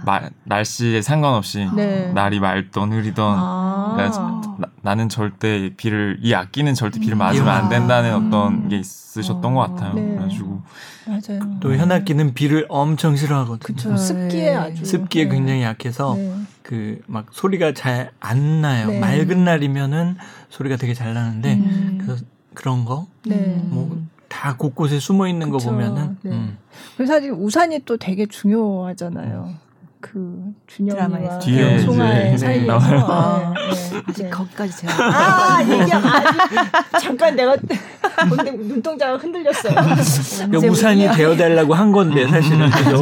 [0.05, 2.11] 마, 날씨에 상관없이 네.
[2.13, 4.57] 날이 맑던 흐리던 아.
[4.81, 9.61] 나, 는 절대 비를 이 악기는 절대 비를 맞으면 안 된다는 어떤 게 있으셨던 것
[9.61, 9.93] 같아요.
[9.93, 10.15] 네.
[10.15, 10.61] 그래가지고
[11.07, 11.57] 맞아요.
[11.59, 13.59] 또 현악기는 비를 엄청 싫어하거든요.
[13.59, 13.95] 그쵸.
[13.95, 15.29] 습기에 아주 습기에 네.
[15.29, 16.33] 굉장히 약해서 네.
[16.63, 18.87] 그막 소리가 잘 안 나요.
[18.87, 18.99] 네.
[18.99, 20.15] 맑은 날이면은
[20.49, 21.99] 소리가 되게 잘 나는데 음.
[22.01, 22.23] 그래서
[22.53, 23.61] 그런 거, 네.
[23.65, 25.65] 뭐다 곳곳에 숨어 있는 그쵸.
[25.65, 26.17] 거 보면은.
[26.21, 26.31] 네.
[26.31, 26.57] 음.
[26.95, 29.53] 그래서 사실 우산이 또 되게 중요하잖아요.
[30.01, 34.01] 그 준영이와 뒤에 송아의 사이에서 아, 네.
[34.07, 34.29] 아직 네.
[34.29, 35.99] 거기까지 제가 아 얘기 아
[36.99, 37.57] 잠깐 내가
[38.29, 39.73] 근데 눈동자가 흔들렸어요.
[40.69, 42.99] 우산이 되어달라고 한 건데 사실은 그죠?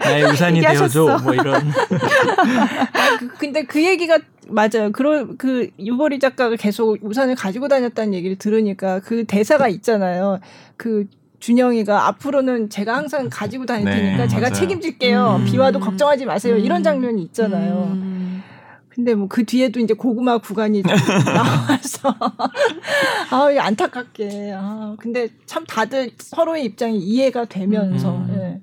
[0.00, 1.54] 나의 우산이 되어줘 뭐 이런.
[1.56, 4.18] 아, 그, 근데 그 얘기가
[4.48, 4.90] 맞아요.
[4.92, 10.40] 그런 그 유보리 작가가 계속 우산을 가지고 다녔다는 얘기를 들으니까 그 대사가 있잖아요.
[10.76, 11.06] 그
[11.40, 14.54] 준영이가 앞으로는 제가 항상 가지고 다닐 네, 테니까 제가 맞아요.
[14.54, 15.36] 책임질게요.
[15.40, 15.44] 음.
[15.46, 16.54] 비와도 걱정하지 마세요.
[16.56, 16.60] 음.
[16.60, 17.90] 이런 장면이 있잖아요.
[17.92, 18.42] 음.
[18.88, 20.82] 근데 뭐 그 뒤에도 이제 고구마 구간이
[21.24, 22.14] 나와서
[23.30, 28.34] 아 안타깝게 아 근데 참 다들 서로의 입장이 이해가 되면서 음.
[28.36, 28.60] 예.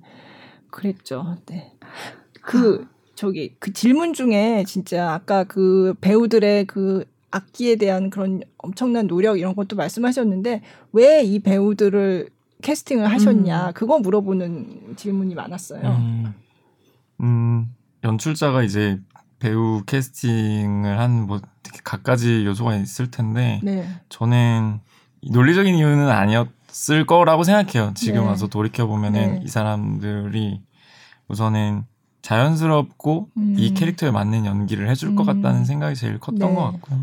[0.69, 1.37] 그랬죠.
[1.47, 1.73] 네.
[2.41, 9.39] 그 저기 그 질문 중에 진짜 아까 그 배우들의 그 악기에 대한 그런 엄청난 노력
[9.39, 10.61] 이런 것도 말씀하셨는데
[10.91, 12.29] 왜 이 배우들을
[12.61, 13.73] 캐스팅을 하셨냐 음.
[13.73, 15.81] 그거 물어보는 질문이 많았어요.
[15.81, 16.33] 음,
[17.21, 18.99] 음, 연출자가 이제
[19.39, 21.41] 배우 캐스팅을 한뭐
[21.83, 23.87] 갖가지 요소가 있을 텐데 네.
[24.09, 24.79] 저는
[25.31, 27.93] 논리적인 이유는 아니었을 거라고 생각해요.
[27.93, 28.27] 지금 네.
[28.27, 29.41] 와서 돌이켜 보면은 네.
[29.43, 30.61] 이 사람들이
[31.27, 31.85] 우선은
[32.21, 33.55] 자연스럽고 음.
[33.57, 35.41] 이 캐릭터에 맞는 연기를 해줄 것 음.
[35.41, 36.55] 같다는 생각이 제일 컸던 네.
[36.55, 36.99] 것 같고요.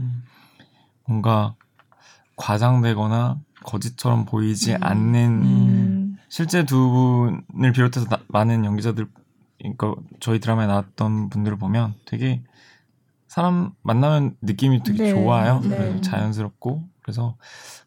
[1.06, 1.54] 뭔가
[2.36, 4.78] 과장되거나 거짓처럼 보이지 음.
[4.80, 6.16] 않는 음.
[6.28, 9.08] 실제 두 분을 비롯해서 나, 많은 연기자들
[9.58, 12.42] 그러니까 저희 드라마에 나왔던 분들을 보면 되게
[13.28, 15.10] 사람 만나면 느낌이 되게 네.
[15.10, 15.60] 좋아요.
[15.60, 16.00] 네.
[16.00, 17.36] 자연스럽고 그래서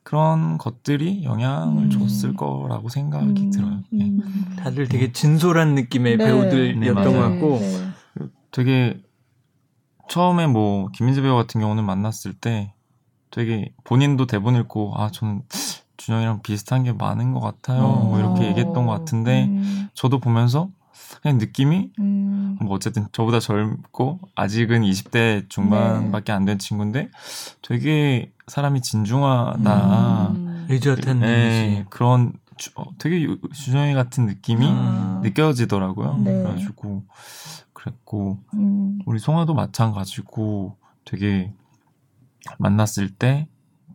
[0.04, 1.90] 그런 것들이 영향을 음.
[1.90, 3.52] 줬을 거라고 생각이 음.
[3.52, 3.84] 들어요.
[3.92, 4.12] 네.
[4.58, 6.26] 다들 되게 진솔한 느낌의 네.
[6.26, 8.28] 배우들이었던 네, 것 같고 네.
[8.52, 9.02] 되게
[10.10, 12.74] 처음에 뭐 김민재 배우 같은 경우는 만났을 때
[13.32, 15.42] 되게 본인도 대본 읽고 아 저는
[15.98, 17.84] 준영이랑 비슷한 게 많은 것 같아요.
[17.84, 18.04] 어.
[18.06, 19.90] 뭐 이렇게 얘기했던 것 같은데 음.
[19.94, 20.70] 저도 보면서
[21.22, 22.58] 그냥 느낌이 음.
[22.62, 27.10] 뭐 어쨌든 저보다 젊고 아직은 20대 중반밖에 안 된 친구인데
[27.62, 30.28] 되게 사람이 진중하다.
[30.30, 30.66] 음.
[30.70, 35.20] 의젓한 네, 그런 주, 어, 되게 준영이 같은 느낌이 아.
[35.24, 36.18] 느껴지더라고요.
[36.24, 36.32] 네.
[36.44, 37.04] 그래가지고
[37.74, 39.00] 그랬고 음.
[39.06, 40.76] 우리 송아도 마찬가지고
[41.06, 41.52] 되게
[42.58, 43.48] 만났을 때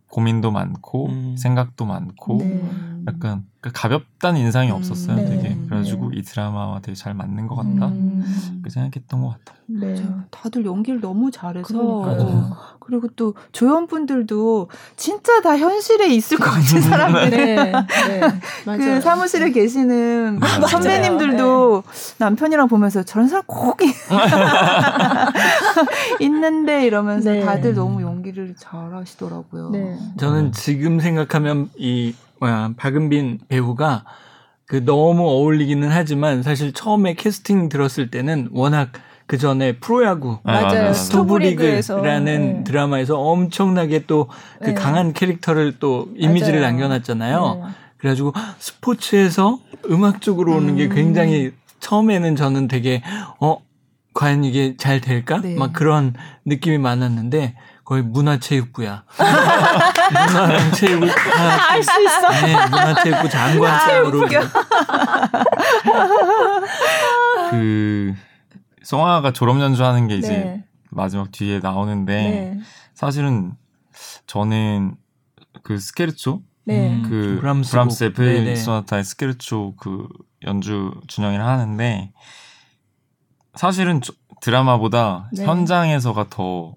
[0.07, 1.35] 고민도 많고 음.
[1.37, 3.03] 생각도 많고 네.
[3.07, 4.75] 약간 그 가볍다는 인상이 음.
[4.75, 5.17] 없었어요.
[5.17, 5.25] 네.
[5.25, 6.17] 되게 그래가지고 네.
[6.17, 7.87] 이 드라마와 되게 잘 맞는 것 같다.
[7.87, 8.61] 음.
[8.63, 9.57] 그 생각했던 것 같아요.
[9.67, 9.95] 네.
[10.31, 12.57] 다들 연기를 너무 잘해서 어.
[12.79, 17.29] 그리고 또 조연 분들도 진짜 다 현실에 있을 것 같은 사람들.
[17.29, 17.55] 네.
[17.71, 18.77] 네.
[18.77, 22.15] 그 사무실에 계시는 선배님들도 네.
[22.19, 23.79] 남편이랑 보면서 저런 사람 꼭
[26.19, 27.41] 있는데 이러면서 네.
[27.41, 29.69] 다들 너무 연기를 잘하시더라고요.
[29.71, 29.97] 네.
[30.17, 34.03] 저는 지금 생각하면 이 뭐야 박은빈 배우가
[34.65, 38.91] 그 너무 어울리기는 하지만 사실 처음에 캐스팅 들었을 때는 워낙
[39.25, 40.93] 그 전에 프로야구 아, 맞아요.
[40.93, 42.63] 스토브리그라는 네.
[42.63, 44.73] 드라마에서 엄청나게 또그 네.
[44.73, 46.71] 강한 캐릭터를 또 이미지를 맞아요.
[46.71, 47.61] 남겨놨잖아요.
[47.65, 47.71] 네.
[47.97, 49.59] 그래가지고 스포츠에서
[49.89, 50.75] 음악 쪽으로 오는 음.
[50.75, 53.01] 게 굉장히 처음에는 저는 되게
[53.39, 53.57] 어
[54.13, 55.39] 과연 이게 잘 될까?
[55.41, 55.55] 네.
[55.55, 56.13] 막 그런
[56.45, 57.55] 느낌이 많았는데
[57.85, 59.03] 거의 문화체육부야.
[60.11, 62.29] 문화랑 체육을 알수 있어.
[62.29, 64.27] 네, 문화체육부 장관으로.
[67.51, 68.13] 그
[68.83, 70.63] 송아가 졸업 연주하는 게 이제 네.
[70.89, 72.59] 마지막 뒤에 나오는데 네.
[72.93, 73.53] 사실은
[74.27, 74.95] 저는
[75.63, 77.01] 그 스케르초 네.
[77.03, 80.07] 그 브람스 브람스의 베이 소나타의 스케르초 그
[80.45, 82.11] 연주 준영이를 하는데
[83.55, 84.01] 사실은
[84.41, 85.45] 드라마보다 네.
[85.45, 86.75] 현장에서가 더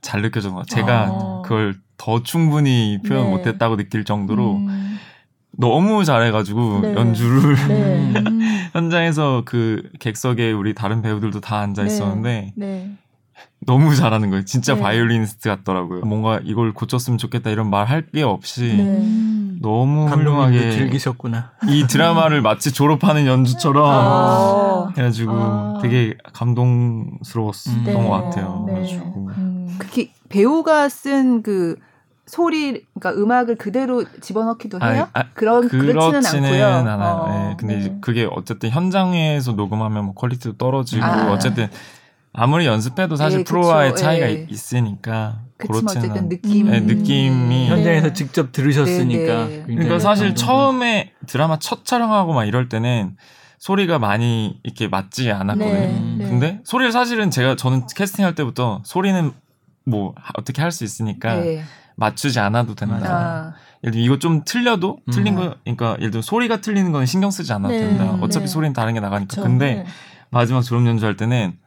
[0.00, 0.76] 잘 느껴진 것 같아요.
[0.84, 1.42] 제가 아.
[1.42, 3.30] 그걸 더 충분히 표현 네.
[3.30, 4.98] 못했다고 느낄 정도로 음.
[5.50, 6.94] 너무 잘해가지고 네.
[6.94, 8.14] 연주를 네.
[8.72, 11.88] 현장에서 그 객석에 우리 다른 배우들도 다 앉아 네.
[11.88, 12.92] 있었는데 네.
[13.66, 14.44] 너무 잘하는 거예요.
[14.44, 14.80] 진짜 네.
[14.80, 16.02] 바이올리니스트 같더라고요.
[16.02, 18.76] 뭔가 이걸 고쳤으면 좋겠다 이런 말 할 게 없이
[19.60, 21.50] 너무 훌륭하게 즐기셨구나.
[21.68, 28.64] 이 드라마를 마치 졸업하는 연주처럼 아~ 해가지고 아~ 되게 감동스러웠던 것 같아요.
[28.66, 29.76] 그래가지고 음.
[29.78, 31.76] 그게 배우가 쓴 그
[32.28, 35.08] 소리 그러니까 음악을 그대로 집어넣기도 해요?
[35.12, 36.66] 아, 아, 그런 그렇지는, 않고요.
[36.66, 37.14] 않아요.
[37.14, 37.80] 어, 네, 근데 네.
[37.80, 41.32] 이제 그게 어쨌든 현장에서 녹음하면 뭐 퀄리티도 떨어지고 아.
[41.32, 41.68] 어쨌든
[42.32, 44.46] 아무리 연습해도 사실 예, 프로와의 그쵸, 차이가 예.
[44.48, 47.70] 있으니까 그렇지는 어쨌든 느낌 네, 느낌이 음.
[47.70, 49.74] 현장에서 직접 들으셨으니까 네, 네.
[49.74, 53.16] 그러니까 사실 처음에 드라마 첫 촬영하고 막 이럴 때는
[53.58, 55.72] 소리가 많이 이렇게 맞지 않았거든요.
[55.72, 56.28] 네, 네.
[56.28, 59.32] 근데 소리를 사실은 제가 저는 캐스팅할 때부터 소리는
[59.84, 61.64] 뭐 어떻게 할 수 있으니까 네.
[61.98, 62.96] 맞추지 않아도 된다.
[63.04, 63.54] 아.
[63.84, 65.12] 예를 들어 이거 좀 틀려도 음.
[65.12, 67.80] 틀린 거 그러니까 예를 들어 소리가 틀리는 건 신경 쓰지 않아도 네.
[67.80, 68.18] 된다.
[68.20, 68.52] 어차피 네.
[68.52, 69.28] 소리는 다른 게 나가니까.
[69.28, 69.42] 그쵸.
[69.42, 69.86] 근데 네.
[70.30, 71.58] 마지막 졸업 연주할 때는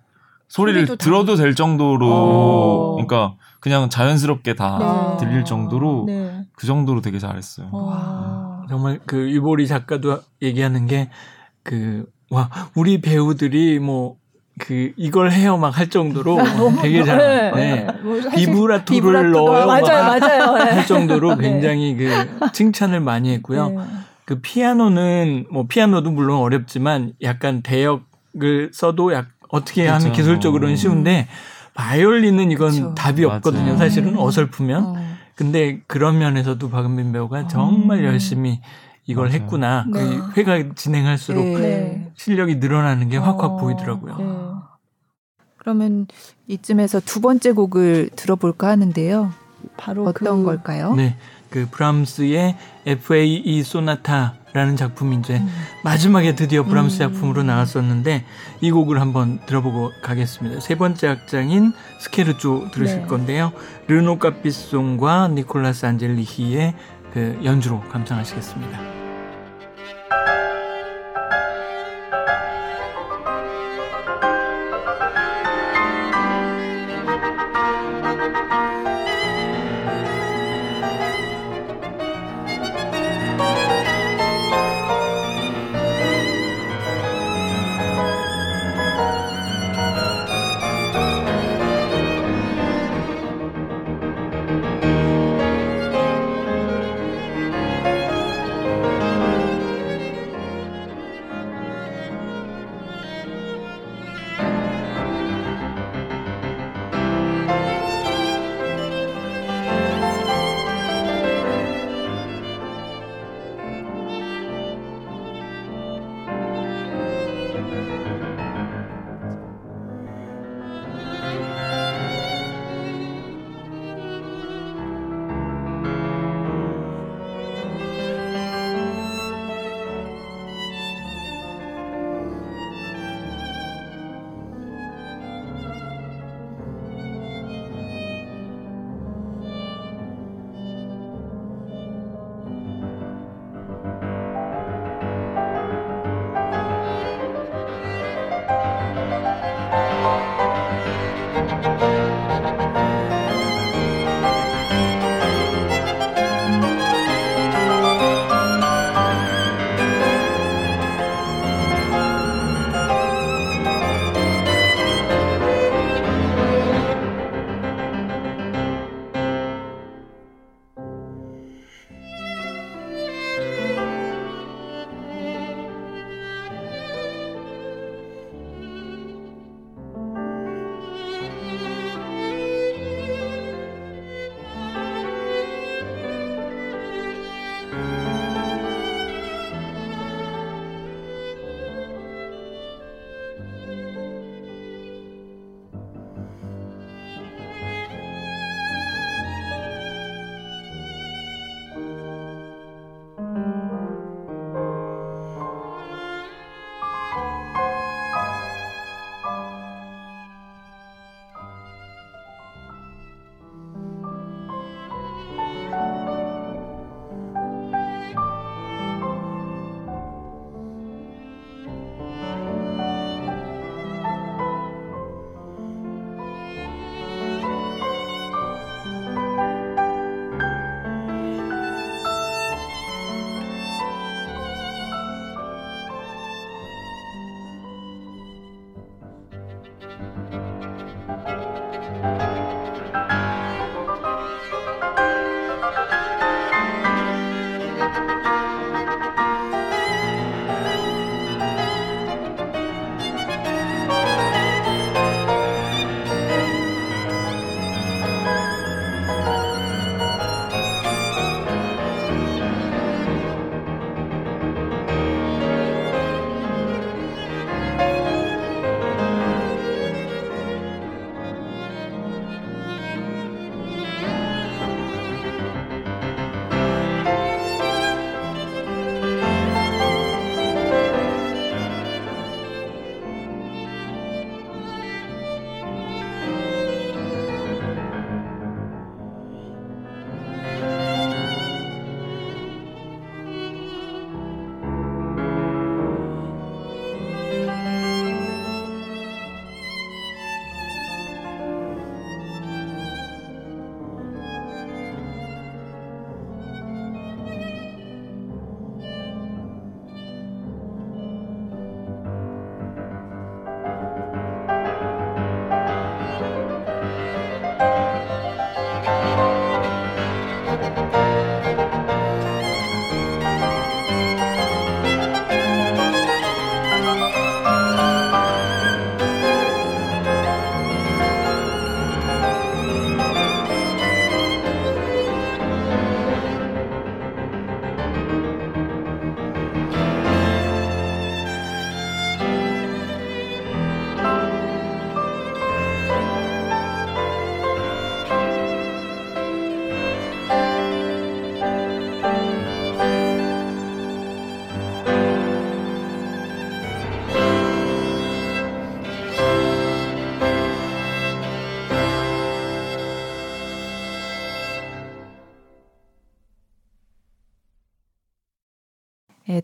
[0.48, 2.12] 소리를 들어도 될 정도로 오.
[2.12, 2.92] 어.
[2.96, 5.26] 그러니까 그냥 자연스럽게 다 네.
[5.26, 6.46] 들릴 정도로 네.
[6.56, 7.70] 그 정도로 되게 잘했어요.
[7.72, 8.66] 와.
[8.70, 11.10] 정말 그 유보리 작가도 얘기하는 게
[11.64, 14.16] 그 와 우리 배우들이 뭐
[14.62, 16.38] 그 이걸 해요 막 할 정도로
[16.82, 17.52] 되게 잘 네.
[17.86, 17.88] 네.
[18.04, 20.72] 뭐 비브라토를 넣어요 맞아요 맞아요 네.
[20.72, 21.50] 할 정도로 네.
[21.50, 23.70] 굉장히 그 칭찬을 많이 했고요.
[23.70, 23.78] 네.
[24.26, 30.06] 그 피아노는 뭐 피아노도 물론 어렵지만 약간 대역을 써도 약 어떻게 그렇죠.
[30.06, 31.28] 하면 기술적으로는 쉬운데
[31.74, 32.96] 바이올린은 이건 그렇죠.
[32.96, 33.64] 답이 없거든요.
[33.64, 33.78] 맞아요.
[33.78, 34.84] 사실은 어설프면.
[34.86, 34.96] 어.
[35.36, 38.06] 근데 그런 면에서도 박은빈 배우가 정말 음.
[38.06, 38.62] 열심히
[39.08, 39.42] 이걸 맞아요.
[39.42, 39.86] 했구나.
[39.92, 40.00] 네.
[40.00, 42.12] 그 회가 진행할수록 네.
[42.16, 43.58] 실력이 늘어나는 게 확확 어.
[43.58, 44.16] 보이더라고요.
[44.18, 44.26] 네.
[45.62, 46.08] 그러면
[46.48, 49.32] 이쯤에서 두 번째 곡을 들어볼까 하는데요.
[49.78, 50.46] 바로 어떤 그...
[50.46, 50.96] 걸까요?
[50.96, 51.18] 네.
[51.52, 52.58] 그 브람스의
[52.88, 55.48] FAE 소나타 라는 작품이 이제 음.
[55.84, 57.14] 마지막에 드디어 브람스 음.
[57.14, 58.26] 작품으로 나왔었는데
[58.62, 60.62] 이 곡을 한번 들어보고 가겠습니다.
[60.62, 63.08] 세 번째 악장인 스케르조 들으실 네.
[63.08, 63.54] 건데요.
[63.88, 66.74] 르노 카피송과 니콜라스 안젤리히의
[67.14, 69.01] 그 연주로 감상하시겠습니다.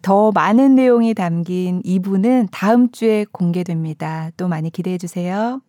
[0.02, 4.32] 더 많은 내용이 담긴 2부는 다음 주에 공개됩니다.
[4.38, 5.62] 또 많이 기대해 주세요.